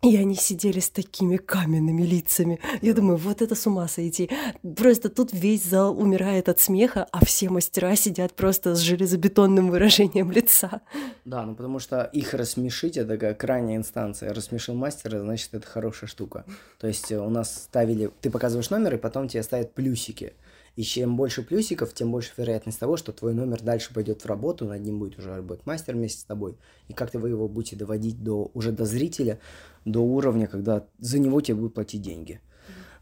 [0.00, 2.60] И они сидели с такими каменными лицами.
[2.82, 4.30] Я думаю, вот это с ума сойти.
[4.76, 10.30] Просто тут весь зал умирает от смеха, а все мастера сидят просто с железобетонным выражением
[10.30, 10.82] лица.
[11.24, 14.32] Да, ну потому что их рассмешить это такая крайняя инстанция.
[14.32, 16.44] Рассмешил мастера, значит, это хорошая штука.
[16.78, 18.10] То есть у нас ставили...
[18.20, 20.32] Ты показываешь номер, и потом тебе ставят плюсики.
[20.78, 24.64] И чем больше плюсиков, тем больше вероятность того, что твой номер дальше пойдет в работу,
[24.64, 26.56] над ним будет уже работать мастер вместе с тобой.
[26.86, 29.40] И как-то вы его будете доводить до, уже до зрителя,
[29.84, 32.40] до уровня, когда за него тебе будут платить деньги.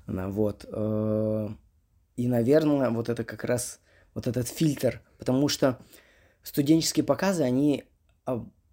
[0.07, 0.31] Mm-hmm.
[0.31, 0.65] Вот.
[0.73, 1.49] Э,
[2.17, 3.79] и, наверное, вот это как раз
[4.15, 5.79] вот этот фильтр, потому что
[6.43, 7.85] студенческие показы, они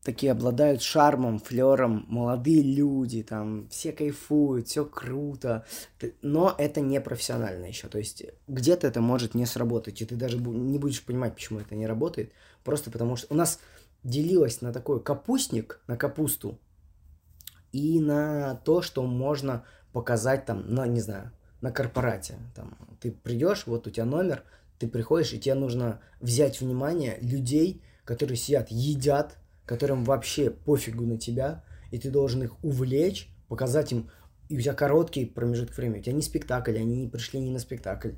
[0.03, 5.65] такие обладают шармом, флером, молодые люди, там все кайфуют, все круто,
[6.21, 10.37] но это не профессионально еще, то есть где-то это может не сработать, и ты даже
[10.37, 13.59] не будешь понимать, почему это не работает, просто потому что у нас
[14.03, 16.59] делилось на такой капустник, на капусту,
[17.71, 23.65] и на то, что можно показать там, на, не знаю, на корпорате, там, ты придешь,
[23.67, 24.43] вот у тебя номер,
[24.79, 31.17] ты приходишь, и тебе нужно взять внимание людей, которые сидят, едят, которым вообще пофигу на
[31.17, 34.09] тебя, и ты должен их увлечь, показать им,
[34.49, 37.59] и у тебя короткий промежуток времени, у тебя не спектакль, они не пришли не на
[37.59, 38.11] спектакль,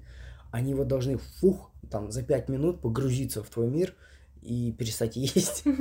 [0.51, 3.93] они вот должны, фух, там, за пять минут погрузиться в твой мир
[4.41, 5.63] и перестать есть.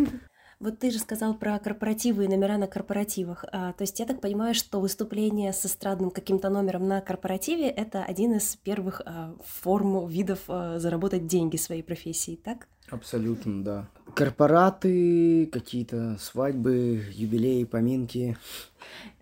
[0.61, 3.45] Вот ты же сказал про корпоративы и номера на корпоративах.
[3.51, 8.05] А, то есть я так понимаю, что выступление с эстрадным каким-то номером на корпоративе— это
[8.05, 12.69] один из первых а, форм, видов а, заработать деньги своей профессии, так?
[12.95, 13.89] Абсолютно, да.
[14.15, 18.37] Корпораты, какие-то свадьбы, юбилеи, поминки.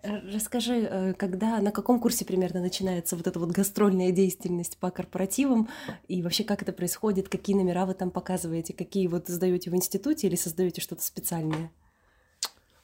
[0.03, 5.69] Расскажи, э, когда, на каком курсе примерно начинается вот эта вот гастрольная деятельность по корпоративам,
[6.07, 10.27] и вообще как это происходит, какие номера вы там показываете, какие вот создаете в институте
[10.27, 11.71] или создаете что-то специальное?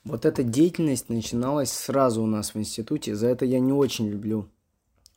[0.03, 3.15] Вот эта деятельность начиналась сразу у нас в институте.
[3.15, 4.49] За это я не очень люблю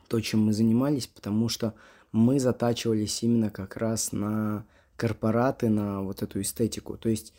[0.08, 1.72] то, чем мы занимались, потому что
[2.10, 4.66] мы затачивались именно как раз на
[5.02, 6.96] корпораты на вот эту эстетику.
[6.96, 7.34] То есть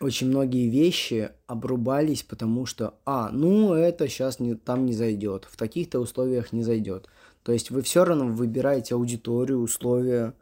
[0.00, 5.56] очень многие вещи обрубались, потому что, а, ну это сейчас не, там не зайдет, в
[5.56, 7.08] таких-то условиях не зайдет.
[7.42, 10.34] То есть вы все равно выбираете аудиторию, условия.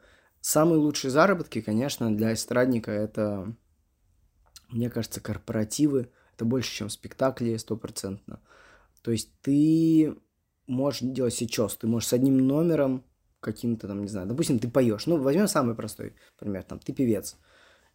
[0.43, 3.57] Самые лучшие заработки, конечно, для эстрадника это,
[4.69, 6.11] мне кажется, корпоративы.
[6.35, 8.41] Это больше, чем спектакли, стопроцентно.
[9.01, 10.15] То есть ты
[10.67, 13.05] можешь делать сейчас, ты можешь с одним номером
[13.53, 15.07] каким-то там, не знаю, допустим, ты поешь.
[15.07, 17.37] Ну, возьмем самый простой пример, там, ты певец.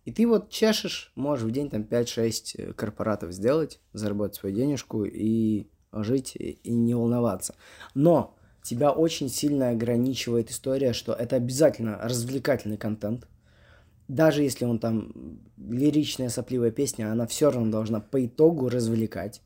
[0.05, 5.05] И ты вот чешешь, можешь в день там 5-6 э, корпоратов сделать, заработать свою денежку
[5.05, 7.55] и жить и не волноваться.
[7.93, 13.27] Но тебя очень сильно ограничивает история, что это обязательно развлекательный контент.
[14.07, 19.41] Даже если он там лиричная сопливая песня, она все равно должна по итогу развлекать.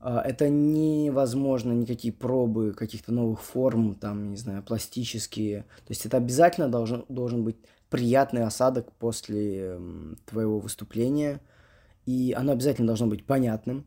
[0.00, 5.62] А, это невозможно никакие пробы каких-то новых форм, там, не знаю, пластические.
[5.86, 7.56] То есть это обязательно должен, должен быть
[7.90, 9.78] приятный осадок после
[10.26, 11.40] твоего выступления.
[12.06, 13.86] И оно обязательно должно быть понятным,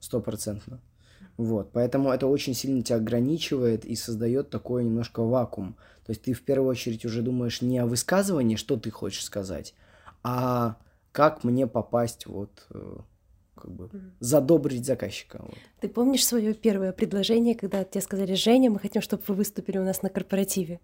[0.00, 0.80] стопроцентно.
[1.36, 5.76] Вот, поэтому это очень сильно тебя ограничивает и создает такой немножко вакуум.
[6.04, 9.74] То есть ты в первую очередь уже думаешь не о высказывании, что ты хочешь сказать,
[10.22, 10.76] а
[11.12, 12.98] как мне попасть вот э,
[13.60, 15.38] как бы задобрить заказчика.
[15.42, 15.54] Вот.
[15.80, 19.84] Ты помнишь свое первое предложение, когда тебе сказали, Женя, мы хотим, чтобы вы выступили у
[19.84, 20.80] нас на корпоративе?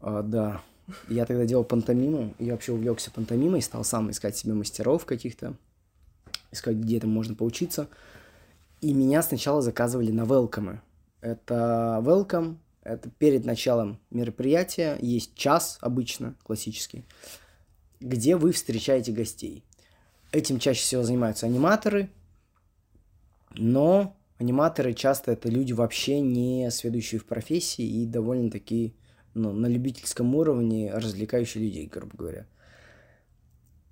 [0.00, 0.62] А, да.
[1.08, 5.54] Я тогда делал пантомиму, я вообще увлекся пантомимой, стал сам искать себе мастеров каких-то,
[6.50, 7.88] искать, где это можно поучиться.
[8.80, 10.80] И меня сначала заказывали на велкомы.
[11.20, 17.04] Это welcome, это перед началом мероприятия, есть час обычно, классический,
[18.00, 19.64] где вы встречаете гостей.
[20.32, 22.08] Этим чаще всего занимаются аниматоры,
[23.54, 28.94] но аниматоры часто это люди вообще не следующие в профессии и довольно-таки
[29.34, 32.46] ну, на любительском уровне развлекающие людей, грубо говоря.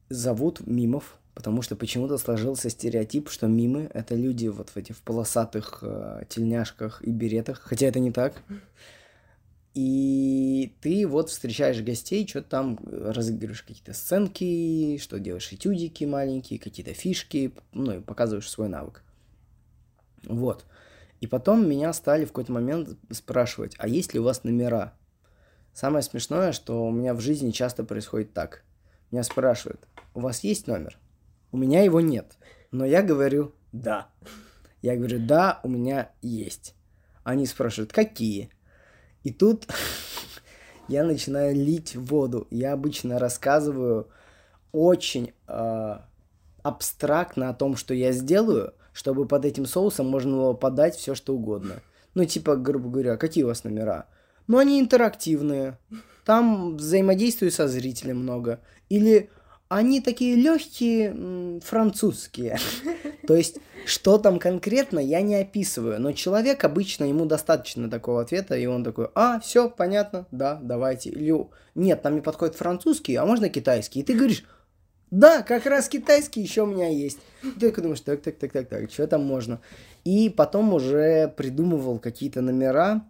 [0.09, 5.81] Зовут мимов, потому что почему-то сложился стереотип, что мимы— это люди вот в этих полосатых
[5.83, 8.43] э, тельняшках и беретах, хотя это не так.
[9.75, 16.93] И ты вот встречаешь гостей, что-то там разыгрываешь какие-то сценки, что делаешь этюдики маленькие, какие-то
[16.93, 19.05] фишки, ну и показываешь свой навык.
[20.25, 20.67] Вот.
[21.21, 24.95] И потом меня стали в какой-то момент спрашивать, а есть ли у вас номера?
[25.73, 28.65] Самое смешное, что у меня в жизни часто происходит так.
[29.11, 30.99] Меня спрашивают, у вас есть номер?
[31.53, 32.39] У меня его нет.
[32.71, 34.09] Но я говорю, да.
[34.83, 36.75] Я говорю, да, у меня есть.
[37.23, 38.51] Они спрашивают, какие?
[39.25, 39.67] И тут
[40.89, 42.47] я начинаю лить воду.
[42.51, 44.09] Я обычно рассказываю
[44.73, 45.99] очень э,
[46.63, 51.35] абстрактно о том, что я сделаю, чтобы под этим соусом можно было подать все, что
[51.35, 51.77] угодно.
[52.15, 54.07] Ну, типа, грубо говоря, какие у вас номера?
[54.47, 55.79] Ну, они интерактивные.
[56.25, 58.61] Там взаимодействию со зрителем много.
[58.89, 59.31] Или
[59.71, 62.59] они такие легкие, французские.
[63.27, 66.01] То есть, что там конкретно, я не описываю.
[66.01, 71.11] Но человек обычно, ему достаточно такого ответа, и он такой, а, все, понятно, да, давайте.
[71.11, 74.01] Или, нет, там не подходит французский, а можно китайский.
[74.01, 74.45] И ты говоришь,
[75.13, 77.21] да, как раз китайский еще у меня есть.
[77.41, 79.61] Ты такой думаешь, так, так, так, так, так, что там можно?
[80.03, 83.09] И потом уже придумывал какие-то номера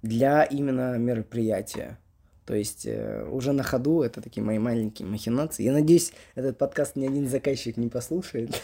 [0.00, 1.98] для именно мероприятия.
[2.50, 5.62] То есть э, уже на ходу это такие мои маленькие махинации.
[5.62, 8.60] Я надеюсь, этот подкаст ни один заказчик не послушает.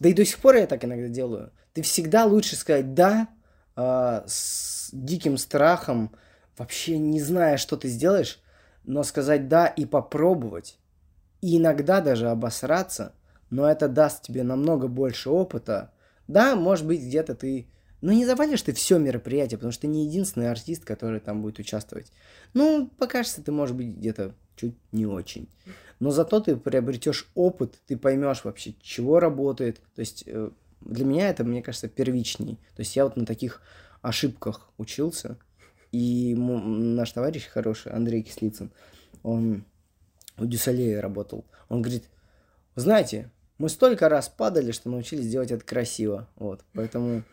[0.00, 1.52] Да и до сих пор я так иногда делаю.
[1.72, 3.28] Ты всегда лучше сказать «да»
[3.76, 6.10] э, с диким страхом,
[6.58, 8.40] вообще не зная, что ты сделаешь,
[8.82, 10.76] но сказать «да» и попробовать.
[11.42, 13.14] И иногда даже обосраться,
[13.50, 15.92] но это даст тебе намного больше опыта.
[16.26, 17.68] Да, может быть, где-то ты
[18.00, 21.58] ну, не завалишь ты все мероприятие, потому что ты не единственный артист, который там будет
[21.58, 22.12] участвовать.
[22.54, 25.48] Ну, покажется, ты, может быть, где-то чуть не очень.
[25.98, 29.80] Но зато ты приобретешь опыт, ты поймешь вообще, чего работает.
[29.94, 32.58] То есть э, для меня это, мне кажется, первичней.
[32.74, 33.60] То есть я вот на таких
[34.00, 35.38] ошибках учился.
[35.92, 38.70] И наш товарищ хороший, Андрей Кислицын,
[39.22, 39.64] он
[40.38, 41.44] у Дюсалея работал.
[41.68, 42.04] Он говорит,
[42.76, 46.26] знаете, мы столько раз падали, что научились делать это красиво.
[46.36, 46.64] Вот.
[46.72, 47.24] Поэтому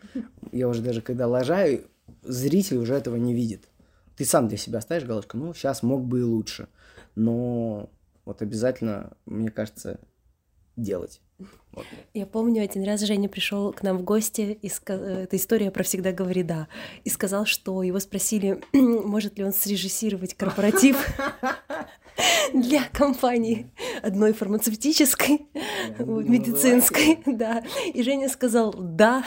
[0.52, 1.86] я уже даже когда лажаю,
[2.22, 3.64] зритель уже этого не видит.
[4.14, 6.68] Ты сам для себя ставишь галочку, ну, сейчас мог бы и лучше.
[7.14, 7.88] Но
[8.26, 10.00] вот обязательно, мне кажется,
[10.76, 11.22] делать.
[11.72, 11.86] Вот.
[12.14, 15.00] Я помню, один раз Женя пришел к нам в гости, и сказ...
[15.00, 16.68] эта история про «Всегда говори да»,
[17.04, 20.96] и сказал, что его спросили, может ли он срежиссировать корпоратив
[22.52, 23.70] для компании
[24.02, 25.46] одной фармацевтической,
[25.98, 27.62] вот, медицинской, да.
[27.92, 29.24] И Женя сказал «да»,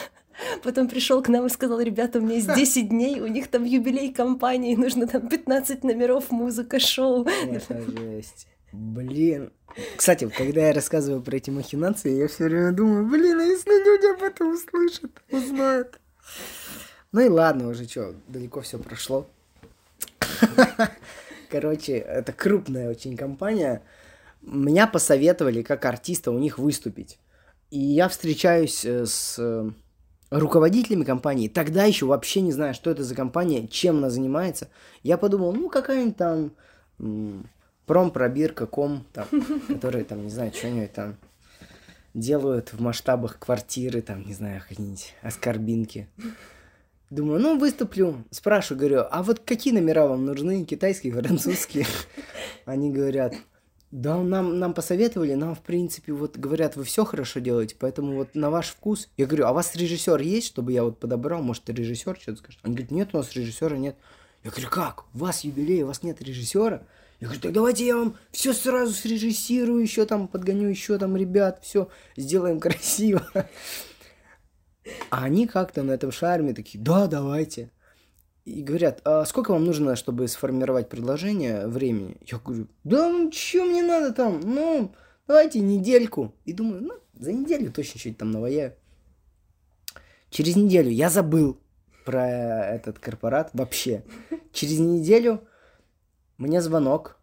[0.64, 3.64] Потом пришел к нам и сказал, ребята, у меня есть 10 дней, у них там
[3.64, 7.26] юбилей компании, нужно там 15 номеров, музыка, шоу.
[7.26, 8.48] Это жесть.
[8.72, 9.52] Блин.
[9.96, 14.16] Кстати, когда я рассказываю про эти махинации, я все время думаю, блин, а если люди
[14.16, 16.00] об этом услышат, узнают.
[17.12, 19.28] Ну и ладно, уже что, далеко все прошло.
[21.52, 23.82] Короче, это крупная очень компания.
[24.42, 27.20] Меня посоветовали как артиста у них выступить.
[27.72, 29.70] И я встречаюсь э, с э,
[30.30, 31.50] руководителями компании.
[31.50, 34.70] Тогда еще вообще не знаю, что это за компания, чем она занимается.
[35.04, 36.52] Я подумал, ну какая-нибудь там
[37.86, 39.28] промпробирка, ком, там,
[39.68, 41.18] которые там, не знаю, что-нибудь там
[42.14, 46.08] делают в масштабах квартиры, там, не знаю, какие-нибудь оскорбинки.
[47.12, 48.24] Думаю, ну, выступлю.
[48.32, 50.64] Спрашиваю, говорю, а вот какие номера вам нужны?
[50.64, 51.86] Китайские, французские?
[52.66, 53.34] Они говорят,
[53.92, 58.34] да, нам, нам посоветовали, нам, в принципе, вот говорят, вы все хорошо делаете, поэтому вот
[58.34, 59.10] на ваш вкус.
[59.18, 61.42] Я говорю, а у вас режиссер есть, чтобы я вот подобрал?
[61.42, 62.62] Может, режиссер что-то скажет?
[62.64, 63.98] Они говорят, нет, у нас режиссера нет.
[64.46, 65.04] Я говорю, как?
[65.14, 66.84] У вас юбилей, у вас нет режиссера?
[67.20, 71.60] Я говорю, так давайте я вам все сразу срежиссирую, еще там подгоню еще там ребят,
[71.62, 73.28] все сделаем красиво.
[75.10, 77.72] А они как-то на этом шарме такие, да, давайте.
[78.46, 82.18] И говорят, а сколько вам нужно, чтобы сформировать предложение времени?
[82.26, 84.94] Я говорю, да ну что мне надо там, ну,
[85.28, 86.34] давайте недельку.
[86.46, 88.74] И думаю, ну, за неделю точно что-нибудь там наваяю.
[90.30, 91.60] Через неделю я забыл
[92.06, 92.28] про
[92.74, 94.04] этот корпорат вообще.
[94.54, 95.48] Через неделю
[96.38, 97.22] мне звонок,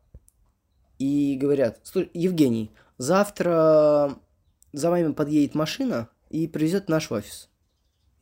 [0.99, 4.19] и говорят, слушай, Евгений, завтра
[4.73, 7.48] за вами подъедет машина и привезет наш офис.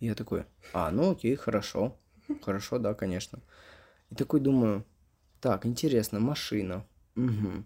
[0.01, 1.97] Я такой, а, ну окей, хорошо.
[2.43, 3.41] Хорошо, да, конечно.
[4.11, 4.85] И такой думаю,
[5.41, 6.85] так, интересно, машина.
[7.17, 7.65] Угу.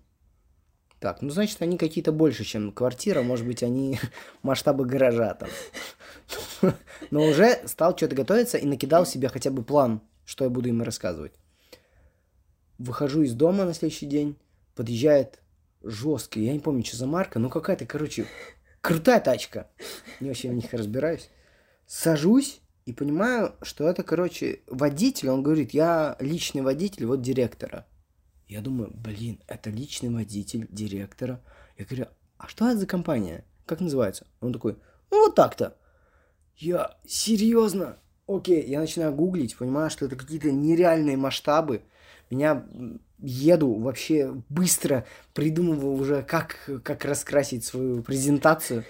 [1.01, 3.23] Так, ну значит, они какие-то больше, чем квартира.
[3.23, 3.99] Может быть, они
[4.43, 5.49] масштабы гаража там.
[7.11, 10.83] но уже стал что-то готовиться и накидал себе хотя бы план, что я буду им
[10.83, 11.33] рассказывать.
[12.79, 14.37] Выхожу из дома на следующий день,
[14.75, 15.41] подъезжает
[15.83, 18.27] жесткий, я не помню, что за марка, но какая-то, короче,
[18.81, 19.69] крутая тачка.
[20.21, 21.31] Не очень в них разбираюсь.
[21.93, 27.85] Сажусь и понимаю, что это, короче, водитель, он говорит, я личный водитель вот директора.
[28.47, 31.43] Я думаю, блин, это личный водитель директора.
[31.77, 32.07] Я говорю,
[32.39, 33.45] а что это за компания?
[33.67, 34.29] Как называется?
[34.41, 34.77] Он такой,
[35.11, 35.77] ну вот так-то.
[36.57, 37.97] Я, серьезно?
[38.29, 41.83] Окей, я начинаю гуглить, понимаю, что это какие-то нереальные масштабы.
[42.31, 42.67] Меня
[43.19, 48.85] еду вообще быстро, придумываю уже, как, как раскрасить свою презентацию.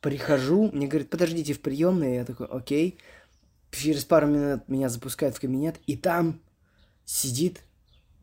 [0.00, 2.98] Прихожу, мне говорят, подождите в приемной, я такой, окей.
[3.70, 6.40] Через пару минут меня запускают в кабинет, и там
[7.04, 7.60] сидит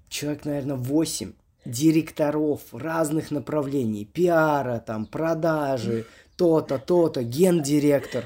[0.09, 1.33] человек, наверное, 8
[1.65, 6.05] директоров разных направлений, пиара, там, продажи,
[6.35, 8.25] то-то, то-то, гендиректор.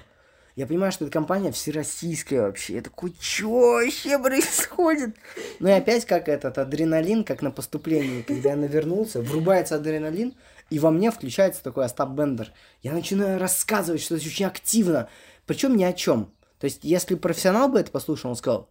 [0.55, 2.75] Я понимаю, что эта компания всероссийская вообще.
[2.75, 5.15] Я такой, что вообще происходит?
[5.59, 10.33] Ну и опять как этот адреналин, как на поступлении, когда я навернулся, врубается адреналин,
[10.71, 12.53] и во мне включается такой Остап Бендер.
[12.81, 15.09] Я начинаю рассказывать что-то очень активно,
[15.45, 16.33] причем ни о чем.
[16.59, 18.69] То есть, если профессионал бы это послушал, он сказал,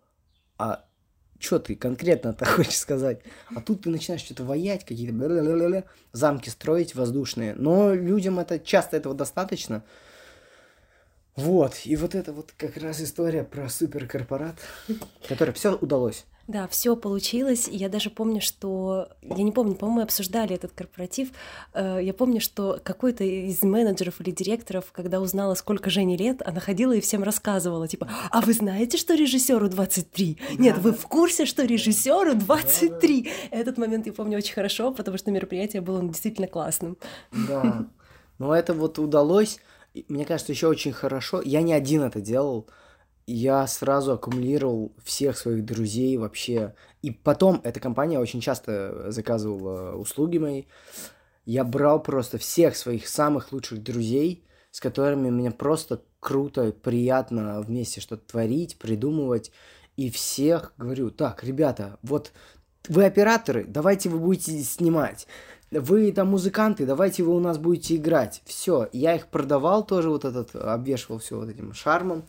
[0.57, 0.87] а
[1.39, 3.21] что ты конкретно-то хочешь сказать?
[3.55, 7.55] А тут ты начинаешь что-то воять, какие-то замки строить воздушные.
[7.55, 9.85] Но людям это часто этого достаточно.
[11.37, 14.57] Вот, и вот это вот как раз история про суперкорпорат,
[15.29, 16.25] который все удалось.
[16.51, 17.69] Да, все получилось.
[17.71, 19.07] Я даже помню, что...
[19.23, 21.29] Я не помню, по-моему, мы обсуждали этот корпоратив.
[21.75, 26.59] Э, я помню, что какой-то из менеджеров или директоров, когда узнала, сколько Жене лет, она
[26.59, 30.39] ходила и всем рассказывала, типа, а вы знаете, что режиссеру 23?
[30.59, 33.31] Нет, вы в курсе, что режиссеру 23?
[33.53, 36.97] Этот момент я помню очень хорошо, потому что мероприятие было действительно классным.
[37.31, 37.87] Да.
[38.39, 39.61] Но это вот удалось.
[40.09, 41.43] Мне кажется, еще очень хорошо.
[41.45, 42.67] Я не один это делал
[43.33, 46.74] я сразу аккумулировал всех своих друзей вообще.
[47.03, 50.64] И потом эта компания очень часто заказывала услуги мои.
[51.45, 58.01] Я брал просто всех своих самых лучших друзей, с которыми мне просто круто, приятно вместе
[58.01, 59.53] что-то творить, придумывать.
[59.97, 62.33] И всех говорю, так, ребята, вот
[62.89, 65.26] вы операторы, давайте вы будете снимать.
[65.70, 68.43] Вы там музыканты, давайте вы у нас будете играть.
[68.45, 72.24] Все, я их продавал тоже вот этот, обвешивал все вот этим шармом.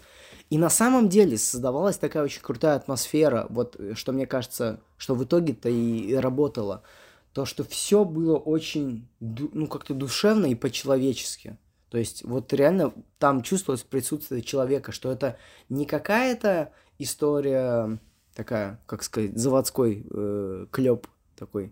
[0.51, 5.15] И на самом деле создавалась такая очень крутая атмосфера, вот э, что мне кажется, что
[5.15, 6.83] в итоге-то и работало.
[7.31, 11.57] То, что все было очень, ну, как-то душевно и по-человечески.
[11.89, 15.37] То есть вот реально там чувствовалось присутствие человека, что это
[15.69, 17.97] не какая-то история
[18.35, 21.71] такая, как сказать, заводской э, клеп такой,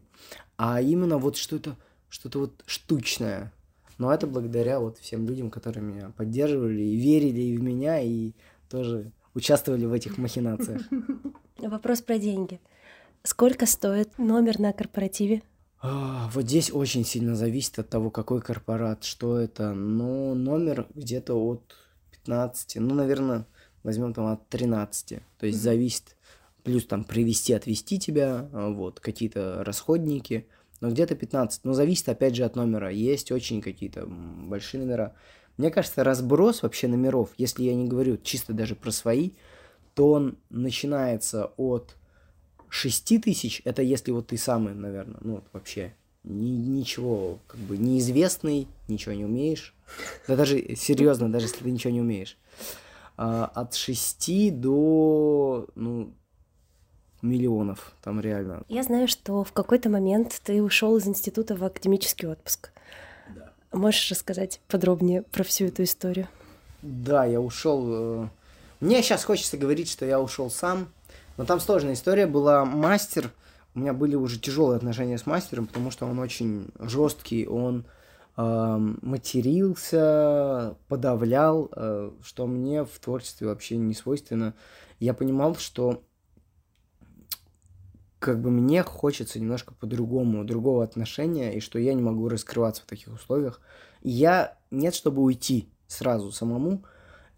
[0.55, 1.75] а именно вот что-то,
[2.07, 3.51] что-то вот штучное.
[3.97, 8.31] Но это благодаря вот всем людям, которые меня поддерживали и верили и в меня, и
[8.69, 10.81] тоже участвовали в этих махинациях.
[11.57, 12.59] Вопрос про деньги.
[13.23, 15.41] Сколько стоит номер на корпоративе?
[15.81, 19.73] А, вот здесь очень сильно зависит от того, какой корпорат, что это.
[19.73, 21.75] Но номер где-то от
[22.11, 23.45] 15, ну, наверное,
[23.83, 25.19] возьмем там от 13.
[25.37, 26.15] То есть зависит,
[26.63, 30.47] плюс там привести, отвести тебя, а, вот, какие-то расходники,
[30.81, 31.63] но где-то 15.
[31.63, 32.89] Но зависит, опять же, от номера.
[32.89, 35.13] Есть очень какие-то большие номера.
[35.59, 39.31] Мне кажется, разброс вообще номеров, если я не говорю чисто даже про свои,
[39.93, 41.97] то он начинается от
[42.69, 45.93] 6 тысяч, это если вот ты самый, наверное, ну вообще
[46.23, 49.75] ни, ничего, как бы неизвестный, ничего не умеешь.
[50.29, 52.37] Да даже серьезно, даже если ты ничего не умеешь.
[53.17, 56.13] А, от 6 до, ну,
[57.21, 58.63] миллионов, там реально.
[58.69, 62.71] Я знаю, что в какой-то момент ты ушел из института в академический отпуск.
[63.71, 66.27] Можешь рассказать подробнее про всю эту историю?
[66.81, 67.85] Да, я ушел.
[67.87, 68.27] Э,
[68.79, 70.87] мне сейчас хочется говорить, что я ушел сам,
[71.37, 72.65] но там сложная история была.
[72.65, 73.31] Мастер,
[73.75, 77.85] у меня были уже тяжелые отношения с мастером, потому что он очень жесткий, он
[78.37, 84.55] э, матерился, подавлял, э, что мне в творчестве вообще не свойственно.
[84.99, 86.01] Я понимал, что
[88.19, 92.85] как бы мне хочется немножко по-другому, другого отношения, и что я не могу раскрываться в
[92.85, 93.61] таких условиях.
[94.01, 96.83] Я, нет, чтобы уйти сразу самому,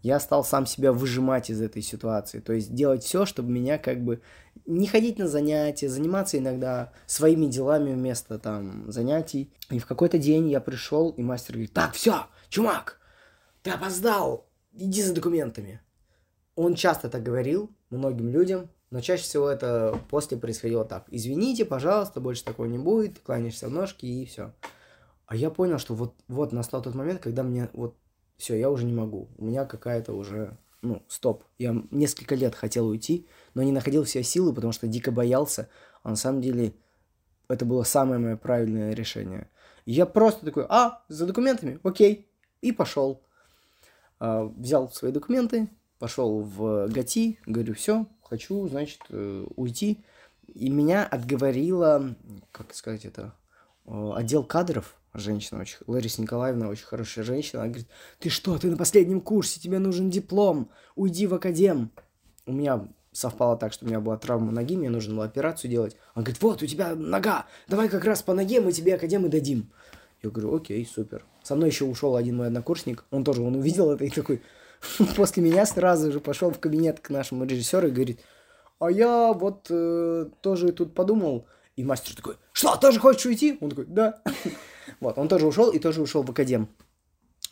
[0.02, 2.40] я стал сам себя выжимать из этой ситуации.
[2.40, 4.20] То есть делать все, чтобы меня как бы
[4.66, 9.52] не ходить на занятия, заниматься иногда своими делами вместо там занятий.
[9.70, 13.00] И в какой-то день я пришел, и мастер говорит, так, все, чумак,
[13.62, 15.80] ты опоздал, иди за документами.
[16.56, 21.06] Он часто так говорил многим людям, но чаще всего это после происходило так.
[21.08, 24.52] Извините, пожалуйста, больше такого не будет, кланяешься в ножки и все.
[25.24, 27.96] А я понял, что вот, вот настал тот момент, когда мне вот
[28.36, 29.30] все, я уже не могу.
[29.38, 31.44] У меня какая-то уже, ну, стоп.
[31.58, 35.70] Я несколько лет хотел уйти, но не находил все силы, потому что дико боялся.
[36.02, 36.74] А на самом деле
[37.48, 39.48] это было самое мое правильное решение.
[39.86, 42.28] И я просто такой, а, за документами, окей,
[42.60, 43.22] и пошел.
[44.18, 45.70] А, взял свои документы,
[46.02, 50.02] пошел в ГАТИ, говорю, все, хочу, значит, э, уйти.
[50.52, 52.16] И меня отговорила,
[52.50, 53.36] как сказать это,
[53.86, 57.88] отдел кадров, женщина очень, Лариса Николаевна очень хорошая женщина, она говорит,
[58.18, 61.92] ты что, ты на последнем курсе, тебе нужен диплом, уйди в академ.
[62.46, 65.96] У меня совпало так, что у меня была травма ноги, мне нужно было операцию делать.
[66.16, 69.70] Он говорит, вот, у тебя нога, давай как раз по ноге мы тебе академы дадим.
[70.20, 71.24] Я говорю, окей, супер.
[71.44, 74.42] Со мной еще ушел один мой однокурсник, он тоже, он увидел это и такой,
[75.16, 78.20] после меня сразу же пошел в кабинет к нашему режиссеру и говорит,
[78.78, 83.58] а я вот э, тоже тут подумал, и мастер такой, что, тоже хочешь уйти?
[83.60, 84.22] Он такой, да.
[85.00, 86.68] Вот, он тоже ушел и тоже ушел в академ.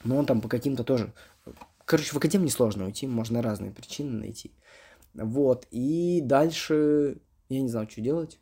[0.02, 1.12] Но он там по каким-то тоже...
[1.84, 4.52] Короче, в академ несложно уйти, можно разные причины найти.
[5.14, 8.40] Вот, и дальше я не знал, что делать.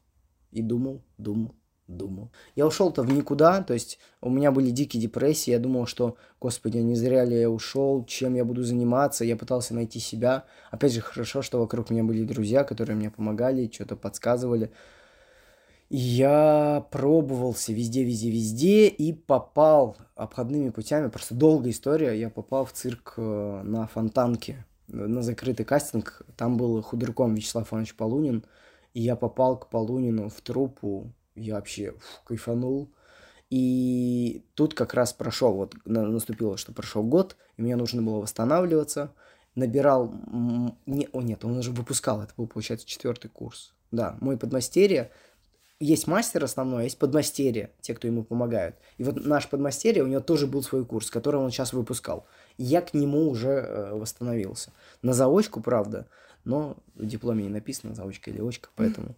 [0.50, 1.54] И думал, думал,
[1.88, 2.30] думал.
[2.54, 6.78] Я ушел-то в никуда, то есть у меня были дикие депрессии, я думал, что, господи,
[6.78, 10.44] не зря ли я ушел, чем я буду заниматься, я пытался найти себя.
[10.70, 14.70] Опять же, хорошо, что вокруг меня были друзья, которые мне помогали, что-то подсказывали.
[15.90, 21.08] Я пробовался везде, везде, везде и попал обходными путями.
[21.08, 22.12] Просто долгая история.
[22.12, 26.22] Я попал в цирк э, на Фонтанке, на закрытый кастинг.
[26.36, 28.44] Там был худырком Вячеслав Иванович Полунин.
[28.92, 31.10] И я попал к Полунину в трупу.
[31.38, 32.90] Я вообще фу, кайфанул.
[33.50, 39.14] И тут как раз прошел, вот наступило, что прошел год, и мне нужно было восстанавливаться.
[39.54, 40.12] Набирал...
[40.86, 43.74] Не, о, нет, он уже выпускал, это был, получается, четвертый курс.
[43.90, 45.10] Да, мой подмастерье
[45.80, 48.76] есть мастер основной, а есть подмастерье, те, кто ему помогают.
[48.98, 52.26] И вот наш подмастерье, у него тоже был свой курс, который он сейчас выпускал.
[52.56, 54.72] И я к нему уже э, восстановился.
[55.02, 56.08] На заочку, правда,
[56.44, 59.14] но в дипломе не написано, заочка или очка, поэтому...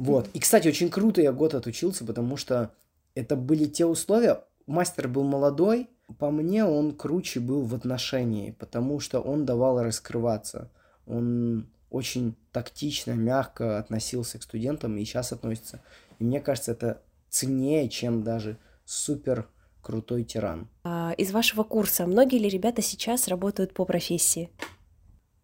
[0.00, 0.30] Вот.
[0.32, 2.72] И, кстати, очень круто я год отучился, потому что
[3.14, 4.42] это были те условия.
[4.66, 10.70] Мастер был молодой, по мне он круче был в отношении, потому что он давал раскрываться.
[11.06, 15.82] Он очень тактично, мягко относился к студентам и сейчас относится.
[16.18, 19.50] И мне кажется, это ценнее, чем даже супер
[19.82, 20.70] крутой тиран.
[20.82, 24.48] А из вашего курса многие ли ребята сейчас работают по профессии?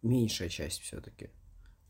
[0.01, 1.29] Меньшая часть все-таки.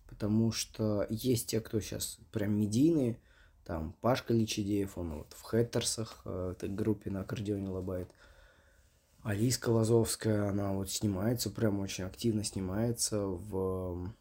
[0.08, 3.20] Потому что есть те, кто сейчас прям медийные,
[3.66, 8.10] там Пашка Личидеев, он вот в Хэттерсах, э, этой группе на аккордеоне лобает.
[9.24, 14.14] Алиска Лазовская, она вот снимается, прям очень активно снимается в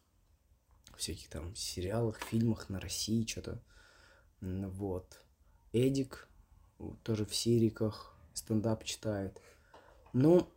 [0.97, 3.61] всяких там сериалах, фильмах на России что-то.
[4.41, 5.21] Вот.
[5.71, 6.27] Эдик
[7.03, 9.41] тоже в сериках стендап читает.
[10.13, 10.47] Ну,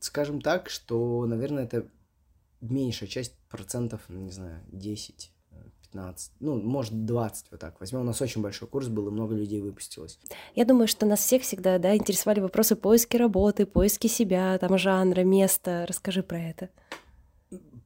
[0.00, 1.88] скажем так, что, наверное, это
[2.60, 5.32] меньшая часть процентов, ну, не знаю, 10,
[5.92, 8.02] 15, ну, может, 20 вот так возьмем.
[8.02, 10.18] У нас очень большой курс был, и много людей выпустилось.
[10.54, 15.22] Я думаю, что нас всех всегда, да, интересовали вопросы поиски работы, поиски себя, там, жанра,
[15.22, 15.86] места.
[15.88, 16.68] Расскажи про это.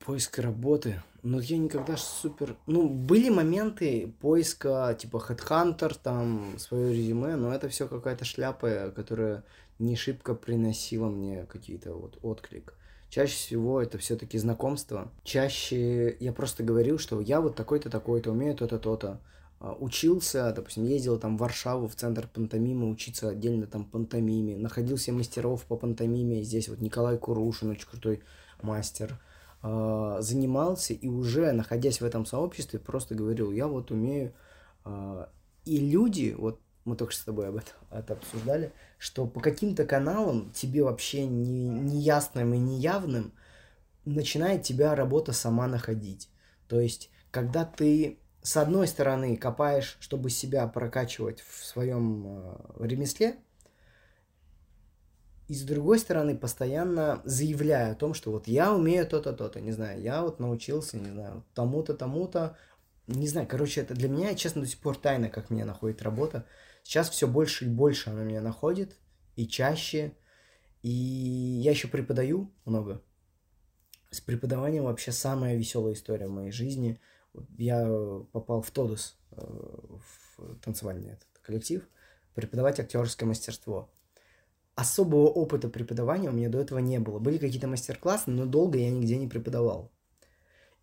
[0.05, 1.03] Поиск работы.
[1.22, 2.57] Но я никогда супер...
[2.66, 9.45] Ну, были моменты поиска, типа, Headhunter, там, свое резюме, но это все какая-то шляпа, которая
[9.79, 12.75] не шибко приносила мне какие-то вот отклик.
[13.15, 15.09] Чаще всего это все-таки знакомство.
[15.23, 19.21] Чаще я просто говорил, что я вот такой-то, такой-то, умею то-то, то-то.
[19.61, 24.57] А, учился, допустим, ездил там в Варшаву, в центр пантомимы, учиться отдельно там пантомиме.
[24.57, 26.43] Находил себе мастеров по пантомиме.
[26.43, 28.25] Здесь вот Николай Курушин, очень крутой
[28.62, 29.21] мастер.
[29.62, 34.33] А, занимался и уже находясь в этом сообществе просто говорил, я вот умею.
[34.85, 35.27] Э,
[35.65, 39.85] и люди, вот мы только что с тобой об этом это обсуждали, что по каким-то
[39.85, 43.32] каналам тебе вообще не, неясным и неявным
[44.05, 46.28] начинает тебя работа сама находить.
[46.68, 53.37] То есть, когда ты с одной стороны копаешь, чтобы себя прокачивать в своем э, ремесле,
[55.49, 59.72] и с другой стороны постоянно заявляю о том, что вот я умею то-то, то-то, не
[59.72, 62.57] знаю, я вот научился, не знаю, тому-то, тому-то,
[63.07, 66.47] не знаю, короче, это для меня, честно, до сих пор тайна, как меня находит работа.
[66.85, 68.97] Сейчас все больше и больше она меня находит,
[69.35, 70.12] и чаще,
[70.82, 73.03] и я еще преподаю много.
[74.11, 77.01] С преподаванием вообще самая веселая история в моей жизни.
[77.59, 77.85] Я
[78.30, 81.82] попал в Тодус, э, в танцевальный этот коллектив,
[82.35, 83.91] преподавать актерское мастерство
[84.74, 87.18] особого опыта преподавания у меня до этого не было.
[87.18, 89.91] Были какие-то мастер-классы, но долго я нигде не преподавал.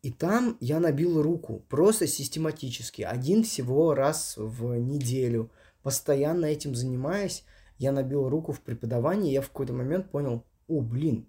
[0.02, 5.52] И там я набил руку просто систематически, один всего раз в неделю,
[5.84, 7.44] постоянно этим занимаясь.
[7.78, 11.28] я набил руку в преподавании, я в какой-то момент понял, о, блин,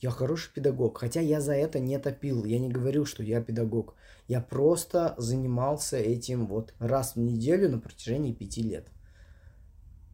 [0.00, 0.98] я хороший педагог.
[0.98, 3.94] Хотя я за это не топил, я не говорил, что я педагог.
[4.28, 8.88] Я просто занимался этим вот раз в неделю на протяжении пяти лет.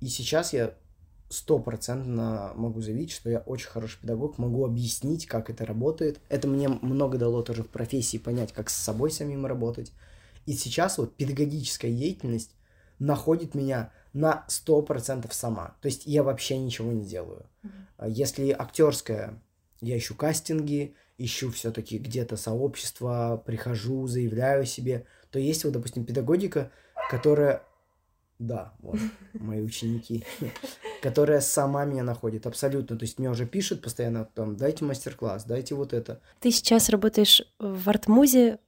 [0.01, 0.75] И сейчас я
[1.31, 6.21] стопроцентно могу заявить, что я очень хороший педагог, могу объяснить, как это работает.
[6.29, 9.93] Это мне много дало тоже в профессии понять, как с собой самим работать.
[10.45, 12.55] И сейчас вот педагогическая деятельность
[13.03, 15.77] находит меня на 100% сама.
[15.81, 17.47] То есть я вообще ничего не делаю.
[17.63, 18.11] Mm-hmm.
[18.11, 19.43] Если актерская,
[19.81, 26.71] я ищу кастинги, ищу все-таки где-то сообщество, прихожу, заявляю себе, то есть вот, допустим, педагогика,
[27.11, 27.63] которая
[28.39, 28.99] да, вот,
[29.35, 30.25] мои ученики,
[31.01, 32.99] которая сама меня находит, абсолютно.
[32.99, 36.21] То есть мне уже пишут постоянно, там, дайте мастер-класс, дайте вот это.
[36.41, 38.59] Ты сейчас работаешь в артмузе,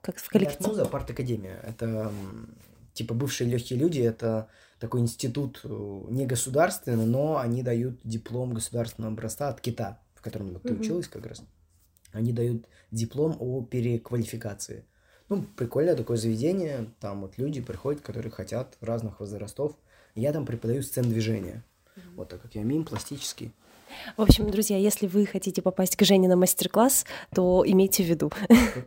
[0.00, 0.58] как в коллективе?
[0.58, 1.60] Артмуза, а парт-академия.
[1.62, 2.12] Это,
[2.92, 9.12] типа, бывшие легкие люди, это такой институт э, не государственный, но они дают диплом государственного
[9.12, 11.42] образца от КИТа, в котором ты училась как раз.
[12.12, 14.84] Они дают диплом о переквалификации.
[15.28, 19.76] Ну, прикольное такое заведение, там вот люди приходят, которые хотят разных возрастов.
[20.14, 21.64] Я там преподаю сцен движения.
[21.96, 22.14] Mm-hmm.
[22.16, 23.52] Вот так как я мим пластический.
[24.16, 28.30] В общем, друзья, если вы хотите попасть к Жене на мастер-класс, то имейте в виду.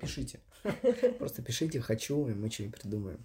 [0.02, 0.40] Пишите.
[1.20, 3.20] Просто пишите «хочу», и мы что-нибудь придумаем.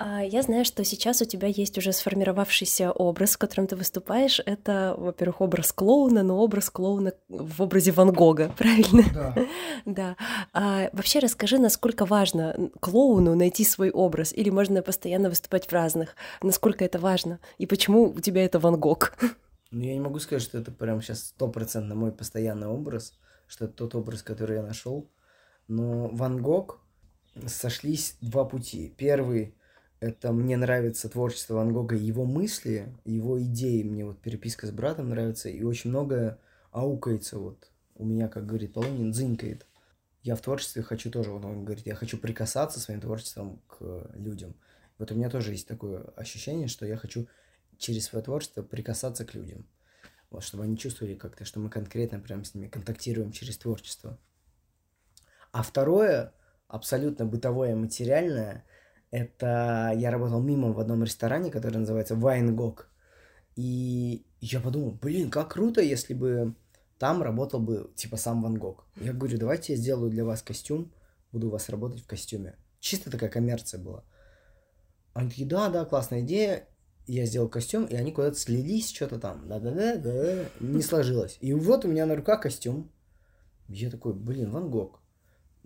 [0.00, 4.40] А, я знаю, что сейчас у тебя есть уже сформировавшийся образ, в котором ты выступаешь.
[4.46, 9.02] Это, во-первых, образ клоуна, но образ клоуна в образе Ван Гога, правильно?
[9.12, 9.34] Да.
[9.84, 10.16] да.
[10.52, 16.14] А, вообще расскажи, насколько важно клоуну найти свой образ, или можно постоянно выступать в разных?
[16.42, 17.40] Насколько это важно?
[17.58, 19.16] И почему у тебя это Ван Гог?
[19.70, 23.12] Ну, я не могу сказать, что это прям сейчас стопроцентно мой постоянный образ,
[23.46, 25.10] что это тот образ, который я нашел.
[25.66, 26.80] Но Ван Гог
[27.46, 28.94] сошлись два пути.
[28.96, 29.57] Первый
[30.00, 33.82] это мне нравится творчество Ван Гога, его мысли, его идеи.
[33.82, 36.38] Мне вот переписка с братом нравится, и очень многое
[36.70, 37.70] аукается вот.
[37.96, 39.66] У меня, как говорит Полонин, дзынькает.
[40.22, 44.54] Я в творчестве хочу тоже, он говорит, я хочу прикасаться своим творчеством к людям.
[44.98, 47.26] Вот у меня тоже есть такое ощущение, что я хочу
[47.76, 49.66] через свое творчество прикасаться к людям.
[50.30, 54.18] Вот, чтобы они чувствовали как-то, что мы конкретно прям с ними контактируем через творчество.
[55.50, 56.34] А второе,
[56.68, 58.64] абсолютно бытовое, материальное–
[59.10, 62.90] это я работал мимо в одном ресторане, который называется Вайнгок.
[63.56, 66.54] И я подумал, блин, как круто, если бы
[66.98, 68.84] там работал бы типа сам Ван Гог.
[68.96, 70.92] Я говорю, давайте я сделаю для вас костюм,
[71.32, 72.56] буду у вас работать в костюме.
[72.80, 74.04] Чисто такая коммерция была.
[75.14, 76.68] Они такие, да, да, классная идея.
[77.06, 81.38] Я сделал костюм, и они куда-то слились, что-то там, да-да-да-да, не сложилось.
[81.40, 82.90] И вот у меня на руках костюм.
[83.68, 85.00] Я такой, блин, Ван Гог.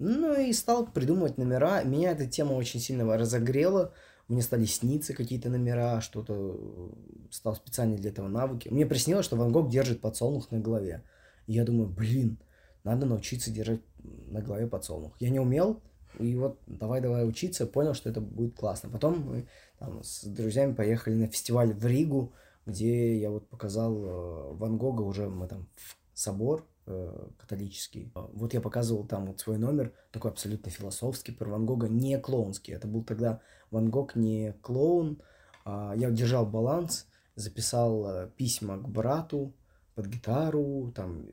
[0.05, 1.85] Ну и стал придумывать номера.
[1.85, 3.95] Меня эта тема очень сильно разогрела.
[4.27, 6.89] Мне стали сниться какие-то номера, что-то э,
[7.31, 8.69] стал специально для этого навыки.
[8.69, 11.05] Мне приснилось, что Ван Гог держит подсолнух на голове.
[11.47, 12.39] И я думаю, блин,
[12.83, 15.15] надо научиться держать на голове подсолнух.
[15.21, 15.81] Я не умел,
[16.19, 18.91] и вот давай-давай учиться, понял, что это будет классно.
[18.91, 19.47] Потом мы
[19.79, 22.33] там, с друзьями поехали на фестиваль в Ригу,
[22.67, 28.11] где я вот показал э, Ван Гога уже мы там в собор католический.
[28.15, 32.75] Вот я показывал там вот свой номер, такой абсолютно философский, про Ван Гога, не клоунский.
[32.75, 35.23] Это был тогда Ван Гог не клоун.
[35.65, 37.07] А я держал баланс,
[37.37, 39.55] записал э, письма к брату
[39.95, 41.27] под гитару, там,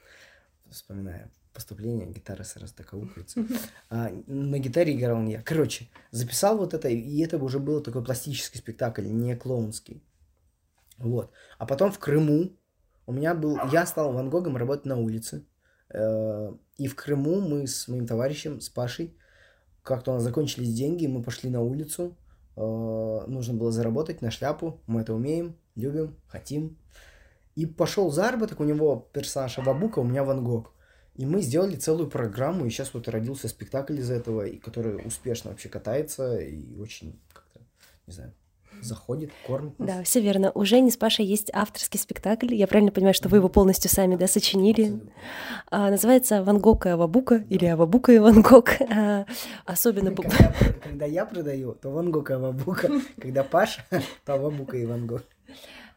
[0.70, 3.44] вспоминая поступление, гитара сразу так аукается.
[3.90, 5.42] А, на гитаре играл я.
[5.42, 10.02] Короче, записал вот это, и это уже был такой пластический спектакль, не клоунский.
[10.98, 11.32] Вот.
[11.58, 12.52] А потом в Крыму
[13.10, 13.58] у меня был...
[13.72, 15.44] Я стал Ван Гогом работать на улице.
[15.92, 19.16] Э, и в Крыму мы с моим товарищем, с Пашей,
[19.82, 22.16] как-то у нас закончились деньги, мы пошли на улицу.
[22.56, 24.80] Э, нужно было заработать на шляпу.
[24.86, 26.78] Мы это умеем, любим, хотим.
[27.56, 30.72] И пошел заработок, у него персонаж Абабука, у меня Ван Гог.
[31.16, 35.50] И мы сделали целую программу, и сейчас вот родился спектакль из этого, и который успешно
[35.50, 37.60] вообще катается, и очень как-то,
[38.06, 38.32] не знаю,
[38.82, 39.88] заходит, кормит нас.
[39.88, 40.52] Да, все верно.
[40.54, 42.54] У Жени с Пашей есть авторский спектакль.
[42.54, 45.00] Я правильно понимаю, что вы его полностью сами да, сочинили.
[45.70, 47.44] А, называется «Ван Гог и Авабука» да.
[47.48, 48.70] или «Авабука и Ван Гог».
[48.90, 49.26] А,
[49.64, 50.14] особенно...
[50.14, 50.52] Когда,
[50.82, 52.90] когда я продаю, то Ван Гог и Авабука.
[53.20, 53.84] Когда Паша,
[54.24, 55.22] то Авабука и Ван Гог.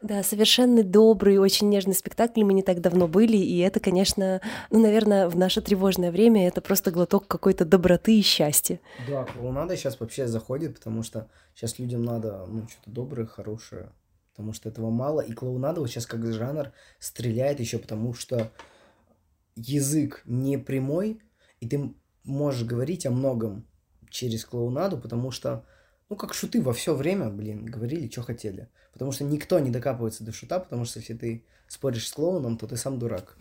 [0.04, 2.44] Да, совершенно добрый, очень нежный спектакль.
[2.44, 6.60] Мы не так давно были, и это, конечно, ну, наверное, в наше тревожное время это
[6.60, 8.80] просто глоток какой-то доброты и счастья.
[9.08, 13.92] Да, клоунада сейчас вообще заходит, потому что сейчас людям надо, ну, что-то доброе, хорошее,
[14.32, 15.22] потому что этого мало.
[15.22, 18.52] И клоунада вот сейчас как жанр стреляет еще потому, что
[19.56, 21.22] язык не прямой,
[21.60, 21.94] и ты
[22.24, 23.66] можешь говорить о многом
[24.10, 25.64] через клоунаду, потому что
[26.10, 28.68] ну, как шуты во все время, блин, говорили, что хотели.
[28.92, 32.66] Потому что никто не докапывается до шута, потому что если ты споришь с клоуном, то
[32.66, 33.36] ты сам дурак.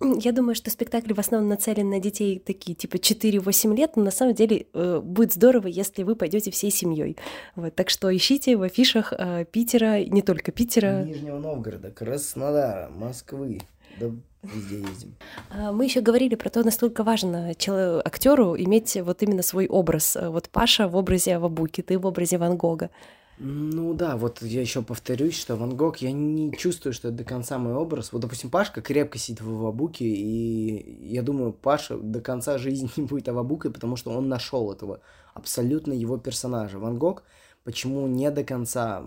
[0.00, 0.24] Вот.
[0.24, 4.10] Я думаю, что спектакль в основном нацелен на детей такие, типа 4-8 лет, но на
[4.10, 7.16] самом деле э, будет здорово, если вы пойдете всей семьей.
[7.54, 11.04] Вот, так что ищите в афишах э, Питера, не только Питера.
[11.04, 13.60] Нижнего Новгорода, Краснодара, Москвы.
[13.98, 14.10] Да
[14.42, 15.14] везде ездим.
[15.50, 20.16] А, мы еще говорили про то, насколько важно актеру иметь вот именно свой образ.
[20.20, 22.90] Вот Паша в образе Авабуки, ты в образе Ван Гога.
[23.38, 27.24] Ну да, вот я еще повторюсь, что Ван Гог, я не чувствую, что это до
[27.24, 28.12] конца мой образ.
[28.12, 33.04] Вот, допустим, Пашка крепко сидит в Авабуке, и я думаю, Паша до конца жизни не
[33.04, 35.00] будет Авабукой, потому что он нашел этого
[35.34, 36.78] абсолютно его персонажа.
[36.78, 37.24] Ван Гог,
[37.64, 39.02] почему не до конца,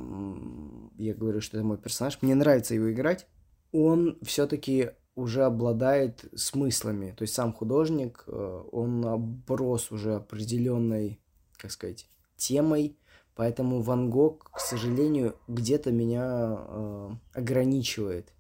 [0.98, 3.28] я говорю, что это мой персонаж, мне нравится его играть,
[3.72, 7.14] он все-таки уже обладает смыслами.
[7.18, 11.20] То есть сам художник, э, он оброс уже определенной,
[11.58, 12.98] как сказать, темой,
[13.36, 18.34] поэтому Ван Гог, к сожалению, где-то меня э, ограничивает.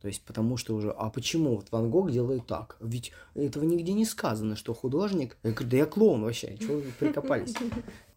[0.00, 2.76] То есть потому что уже, а почему вот Ван Гог делает так?
[2.80, 5.36] Ведь этого нигде не сказано, что художник...
[5.42, 7.54] Я говорю, да я клоун вообще, чего вы прикопались?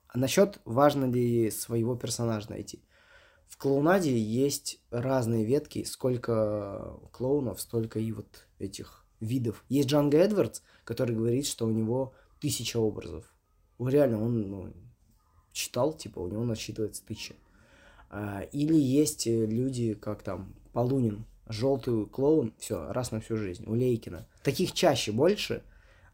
[0.07, 2.84] А насчет, важно ли своего персонажа найти.
[3.54, 9.64] В клоунаде есть разные ветки, сколько клоунов, столько и вот этих видов.
[9.70, 13.32] Есть Джанго Эдвардс, который говорит, что у него тысяча образов.
[13.78, 14.74] Ну, реально, он ну,
[15.51, 17.36] читал, типа, у него насчитывается тысяча.
[18.10, 23.66] А, или есть э, люди, как там, Полунин, желтый клоун, все, раз на всю жизнь,
[23.68, 24.28] у Лейкина.
[24.41, 25.62] Таких чаще больше,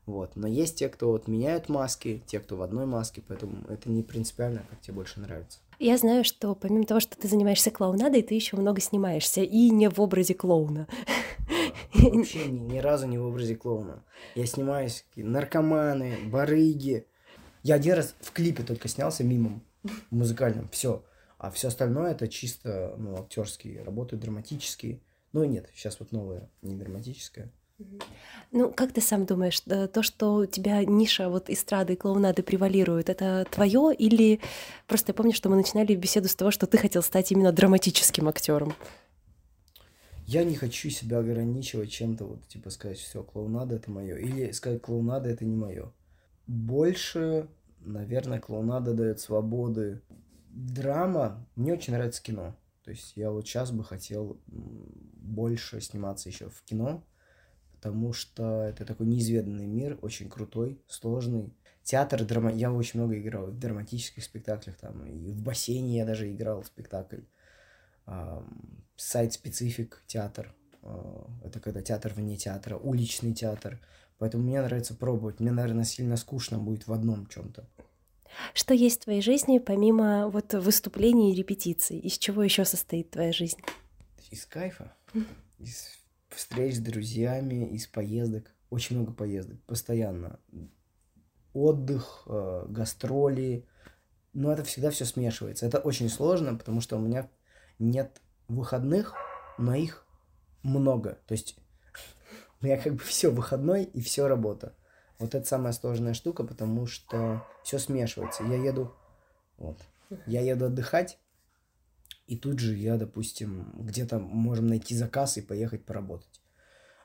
[0.05, 0.35] вот.
[0.35, 4.03] Но есть те, кто вот меняют маски, те, кто в одной маске, поэтому это не
[4.03, 5.59] принципиально, как тебе больше нравится.
[5.79, 9.89] Я знаю, что помимо того, что ты занимаешься клоунадой, ты еще много снимаешься, и не
[9.89, 10.89] в образе клоуна.
[11.93, 14.03] Вообще ни, ни разу не в образе клоуна.
[14.35, 17.07] Я снимаюсь наркоманы, барыги.
[17.63, 19.63] Я один раз в клипе только снялся мимом
[20.11, 21.05] музыкальном, все.
[21.37, 24.99] А все остальное это чисто ну, актерские работы, драматические.
[25.31, 27.53] Ну нет, сейчас вот новое, не драматическое.
[28.51, 32.41] Ну, как ты сам думаешь, э, то, что у тебя ниша вот эстрады и клоунады
[32.41, 34.39] превалирует, это твое или
[34.87, 38.27] просто я помню, что мы начинали беседу с того, что ты хотел стать именно драматическим
[38.27, 38.73] актером?
[40.25, 44.81] Я не хочу себя ограничивать чем-то, вот типа сказать, все, клоунада это мое, или сказать,
[44.81, 45.93] клоунада это не мое.
[46.47, 47.49] Больше,
[47.79, 50.01] наверное, клоунада дает свободы.
[50.49, 52.55] Драма, мне очень нравится кино.
[52.83, 57.03] То есть я вот сейчас бы хотел больше сниматься еще в кино,
[57.79, 61.53] потому что это такой неизведанный мир, очень крутой, сложный.
[61.83, 62.51] Театр, драма...
[62.51, 66.67] я очень много играл в драматических спектаклях, там, и в бассейне я даже играл в
[66.67, 67.21] спектакль.
[68.97, 73.79] Сайт-специфик театр, а, это когда театр вне театра, уличный театр.
[74.17, 75.39] Поэтому мне нравится пробовать.
[75.39, 77.65] Мне, наверное, сильно скучно будет в одном чем-то.
[78.53, 81.97] Что есть в твоей жизни, помимо вот выступлений и репетиций?
[81.97, 83.59] Из чего еще состоит твоя жизнь?
[84.31, 84.93] Из кайфа,
[85.57, 85.98] из
[86.29, 88.51] встреч с друзьями, из поездок.
[88.69, 90.39] Очень много поездок, постоянно.
[91.53, 93.65] Отдых, э, гастроли.
[94.33, 95.65] Но это всегда все смешивается.
[95.65, 97.29] Это очень сложно, потому что у меня
[97.79, 99.15] нет выходных,
[99.57, 100.05] но их
[100.61, 101.17] много.
[101.25, 101.57] То есть
[102.61, 104.75] у меня как бы все выходной и все работа.
[105.17, 108.43] Вот это самая сложная штука, потому что все смешивается.
[108.43, 108.93] Я еду,
[109.57, 109.77] вот,
[110.25, 111.19] я еду отдыхать,
[112.29, 116.41] и тут же я, допустим, где-то можем найти заказ и поехать поработать.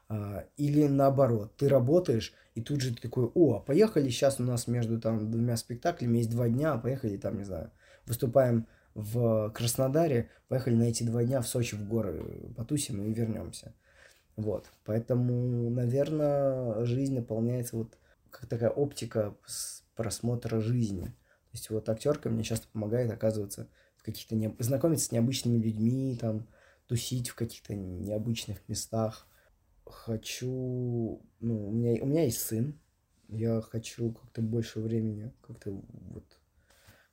[0.07, 4.43] А, или наоборот, ты работаешь, и тут же ты такой, о, а поехали, сейчас у
[4.43, 7.70] нас между там двумя спектаклями есть два дня, поехали там, не знаю,
[8.05, 13.72] выступаем в Краснодаре, поехали на эти два дня в Сочи в горы, потусим и вернемся.
[14.37, 17.97] Вот, поэтому, наверное, жизнь наполняется вот
[18.29, 19.35] как такая оптика
[19.97, 21.07] просмотра жизни.
[21.07, 23.68] То есть вот актерка мне часто помогает оказываться
[24.05, 24.55] каких-то не...
[24.59, 26.46] знакомиться с необычными людьми, там,
[26.86, 29.26] тусить в каких-то необычных местах.
[29.86, 32.78] Хочу, ну, у меня, у меня есть сын,
[33.28, 36.24] я хочу как-то больше времени как-то вот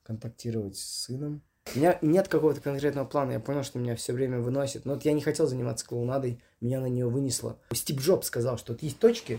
[0.02, 1.42] контактировать с сыном.
[1.74, 4.84] У меня нет какого-то конкретного плана, я понял, что меня все время выносит.
[4.84, 7.58] Но вот я не хотел заниматься клоунадой, меня на нее вынесло.
[7.72, 9.38] Стив Джобс сказал, что вот есть точки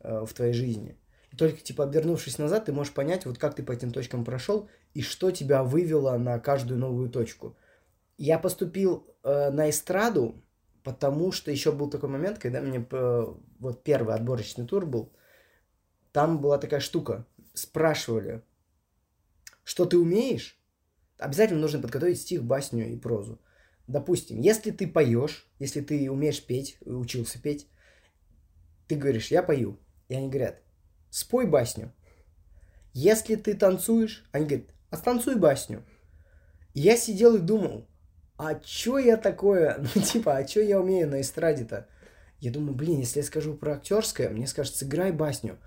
[0.00, 0.96] э, в твоей жизни,
[1.32, 4.68] и только, типа, обернувшись назад, ты можешь понять, вот как ты по этим точкам прошел,
[4.94, 7.56] и что тебя вывело на каждую новую точку.
[8.18, 10.42] Я поступил э, на эстраду,
[10.82, 13.26] потому что еще был такой момент, когда мне э,
[13.58, 15.12] вот первый отборочный тур был,
[16.12, 18.42] там была такая штука, спрашивали,
[19.64, 20.60] что ты умеешь,
[21.18, 23.40] обязательно нужно подготовить стих, басню и прозу.
[23.86, 27.68] Допустим, если ты поешь, если ты умеешь петь, учился петь,
[28.86, 29.78] ты говоришь, я пою.
[30.08, 30.60] И они говорят,
[31.10, 31.92] спой басню.
[32.92, 35.82] если ты танцуешь, они говорят, а станцуй басню.
[36.74, 37.88] Я сидел и думал,
[38.36, 41.88] а чё я такое, ну типа, а чё я умею на эстраде-то?
[42.40, 45.58] Я думаю, блин, если я скажу про актерское, мне скажут, сыграй басню.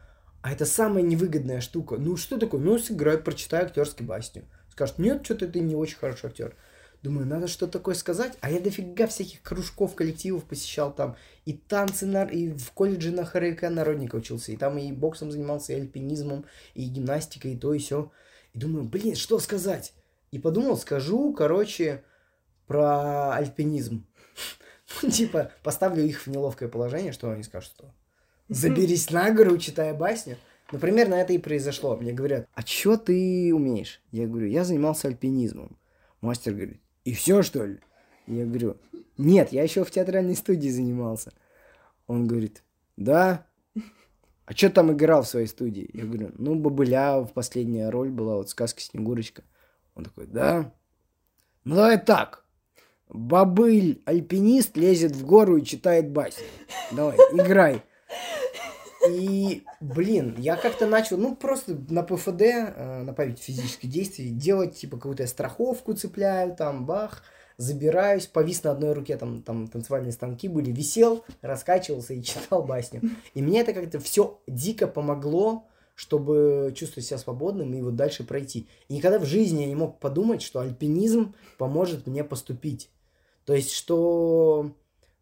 [0.41, 1.95] А это самая невыгодная штука.
[1.97, 2.61] Ну что такое?
[2.61, 4.43] Ну сыграй, прочитай актерский басню.
[4.69, 6.55] Скажут, нет, что-то ты не очень хороший актер.
[7.01, 8.37] Думаю, надо что-то такое сказать.
[8.41, 11.15] А я дофига всяких кружков, коллективов посещал там.
[11.45, 12.25] И танцы, на...
[12.25, 14.51] и в колледже на ХРК народника учился.
[14.51, 16.45] И там и боксом занимался, и альпинизмом,
[16.75, 18.11] и гимнастикой, и то, и все.
[18.55, 19.93] И думаю, блин, что сказать?
[20.31, 22.05] И подумал, скажу, короче,
[22.67, 24.07] про альпинизм.
[25.11, 27.93] Типа, поставлю их в неловкое положение, что они скажут, что
[28.47, 30.37] заберись на гору, читая басню.
[30.71, 31.97] Ну, примерно это и произошло.
[31.97, 34.01] Мне говорят, а что ты умеешь?
[34.11, 35.77] Я говорю, я занимался альпинизмом.
[36.21, 37.79] Мастер говорит, и все, что ли?
[38.25, 38.77] Я говорю,
[39.17, 41.33] нет, я еще в театральной студии занимался.
[42.07, 42.63] Он говорит,
[42.95, 43.45] да?
[44.45, 45.89] А что там играл в своей студии?
[45.93, 49.43] Я говорю, ну, Бабыля в последняя роль была, вот сказка Снегурочка.
[49.95, 50.71] Он такой, да?
[51.63, 52.45] Ну, давай так.
[53.09, 56.45] Бабыль, альпинист, лезет в гору и читает басню.
[56.91, 57.83] Давай, играй.
[59.09, 64.75] И, блин, я как-то начал, ну, просто на ПФД, э, на память физических действий, делать,
[64.75, 67.23] типа, какую-то страховку цепляю, там, бах,
[67.57, 73.01] забираюсь, повис на одной руке, там, там танцевальные станки были, висел, раскачивался и читал басню.
[73.33, 78.67] И мне это как-то все дико помогло, чтобы чувствовать себя свободным и вот дальше пройти.
[78.89, 82.89] И никогда в жизни я не мог подумать, что альпинизм поможет мне поступить.
[83.45, 84.71] То есть, что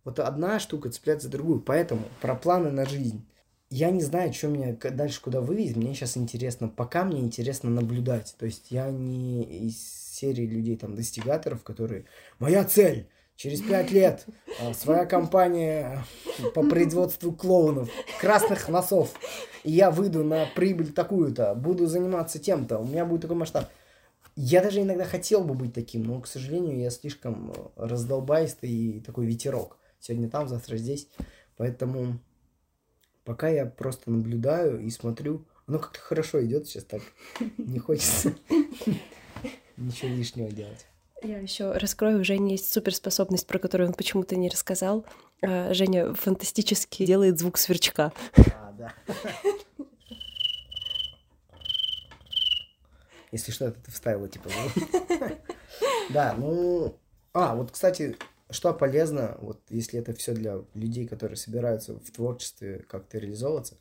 [0.03, 1.61] вот одна штука цепляется за другую.
[1.61, 3.25] Поэтому про планы на жизнь.
[3.69, 5.77] Я не знаю, что меня дальше куда вывезет.
[5.77, 8.35] Мне сейчас интересно, пока мне интересно наблюдать.
[8.37, 12.05] То есть я не из серии людей, там, достигаторов, которые...
[12.39, 14.25] Моя цель через пять лет
[14.61, 16.05] а, своя компания
[16.53, 17.89] по производству клоунов,
[18.21, 19.13] красных носов,
[19.63, 23.69] и я выйду на прибыль такую-то, буду заниматься тем-то, у меня будет такой масштаб.
[24.35, 28.99] Я даже иногда хотел бы быть таким, но, к сожалению, я слишком э, раздолбайстый и
[28.99, 29.77] такой ветерок.
[29.99, 31.07] Сегодня там, завтра здесь.
[31.55, 32.19] Поэтому
[33.25, 37.01] пока я просто наблюдаю и смотрю, оно как-то хорошо идет сейчас так.
[37.57, 38.33] Не хочется
[39.77, 40.85] ничего лишнего делать.
[41.21, 45.05] Я еще раскрою, у Жени есть суперспособность, про которую он почему-то не рассказал.
[45.41, 48.11] А, Женя фантастически делает звук сверчка.
[48.35, 48.93] А, да.
[53.31, 54.49] Если что, это ты вставила, типа.
[56.09, 56.97] Да, ну...
[57.31, 58.17] А, вот, кстати,
[58.51, 63.77] что полезно, вот если это все для людей, которые собираются в творчестве как-то реализовываться,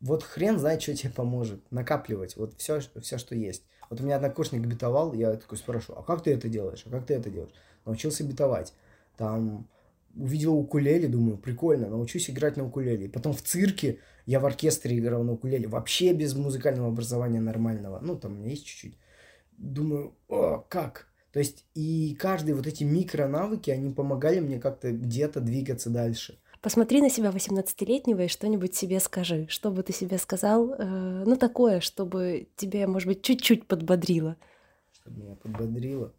[0.00, 1.60] вот хрен знает, что тебе поможет.
[1.70, 3.64] Накапливать вот все, все, что есть.
[3.90, 6.84] Вот у меня однокурсник битовал, я такой спрашиваю, а как ты это делаешь?
[6.86, 7.52] А как ты это делаешь?
[7.84, 8.72] Научился битовать.
[9.16, 9.68] Там
[10.16, 13.08] увидел укулеле, думаю, прикольно, научусь играть на укулеле.
[13.08, 17.98] потом в цирке я в оркестре играл на укулеле, вообще без музыкального образования нормального.
[18.00, 18.96] Ну, там у меня есть чуть-чуть.
[19.58, 21.08] Думаю, о, как?
[21.32, 26.38] То есть и каждые вот эти микро-навыки, они помогали мне как-то где-то двигаться дальше.
[26.60, 29.46] Посмотри на себя 18-летнего и что-нибудь себе скажи.
[29.48, 30.74] Что бы ты себе сказал?
[30.74, 34.36] Э, ну, такое, чтобы тебя, может быть, чуть-чуть подбодрило.
[34.92, 36.12] Чтобы меня подбодрило.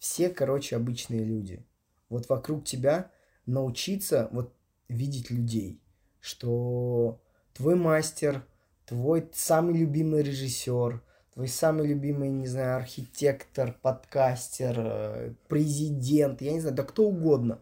[0.00, 1.64] Все, короче, обычные люди.
[2.08, 3.12] Вот вокруг тебя
[3.46, 4.52] научиться вот
[4.88, 5.80] видеть людей.
[6.20, 7.20] Что
[7.54, 8.44] твой мастер,
[8.84, 11.00] твой самый любимый режиссер,
[11.34, 17.60] твой самый любимый, не знаю, архитектор, подкастер, э, президент, я не знаю, да кто угодно.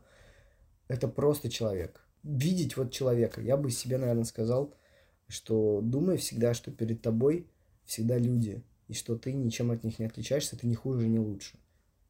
[0.91, 2.05] Это просто человек.
[2.25, 3.41] Видеть вот человека.
[3.41, 4.75] Я бы себе, наверное, сказал,
[5.29, 7.47] что думай всегда, что перед тобой
[7.85, 11.61] всегда люди, и что ты ничем от них не отличаешься, ты не хуже, не лучше.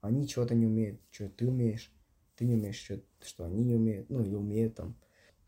[0.01, 1.93] Они чего-то не умеют, что ты умеешь,
[2.37, 4.97] ты не умеешь, что, что они не умеют, ну, и умеют там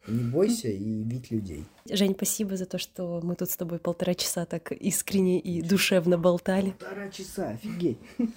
[0.06, 1.64] не бойся и видь людей.
[1.88, 6.18] Жень, спасибо за то, что мы тут с тобой полтора часа так искренне и душевно
[6.18, 6.74] болтали.
[6.78, 7.98] Полтора часа, офигеть.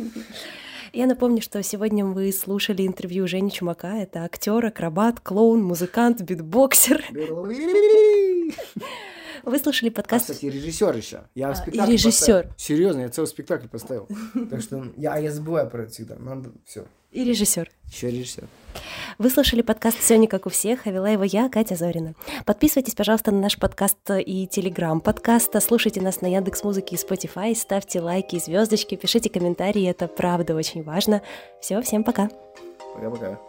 [0.93, 3.87] Я напомню, что сегодня вы слушали интервью Жени Чумака.
[3.87, 7.03] Это актер, акробат, клоун, музыкант, битбоксер.
[9.43, 10.29] Вы слушали подкаст.
[10.29, 11.23] А, кстати, режиссер еще.
[11.35, 12.53] Я а, спектакль и режиссер.
[12.57, 14.07] Серьезно, я целый спектакль поставил.
[14.49, 16.15] Так что я, я забываю про это всегда.
[16.17, 16.85] Надо все.
[17.15, 17.71] И режиссер.
[17.89, 18.43] Еще режиссер.
[19.19, 22.13] Вы слушали подкаст «Все не как у всех», а вела его я, Катя Зорина.
[22.45, 27.55] Подписывайтесь, пожалуйста, на наш подкаст и телеграм подкаста, слушайте нас на Яндекс Музыке и Spotify,
[27.55, 31.21] ставьте лайки и звездочки, пишите комментарии, это правда очень важно.
[31.61, 32.29] Все, всем пока.
[32.93, 33.39] Пока-пока.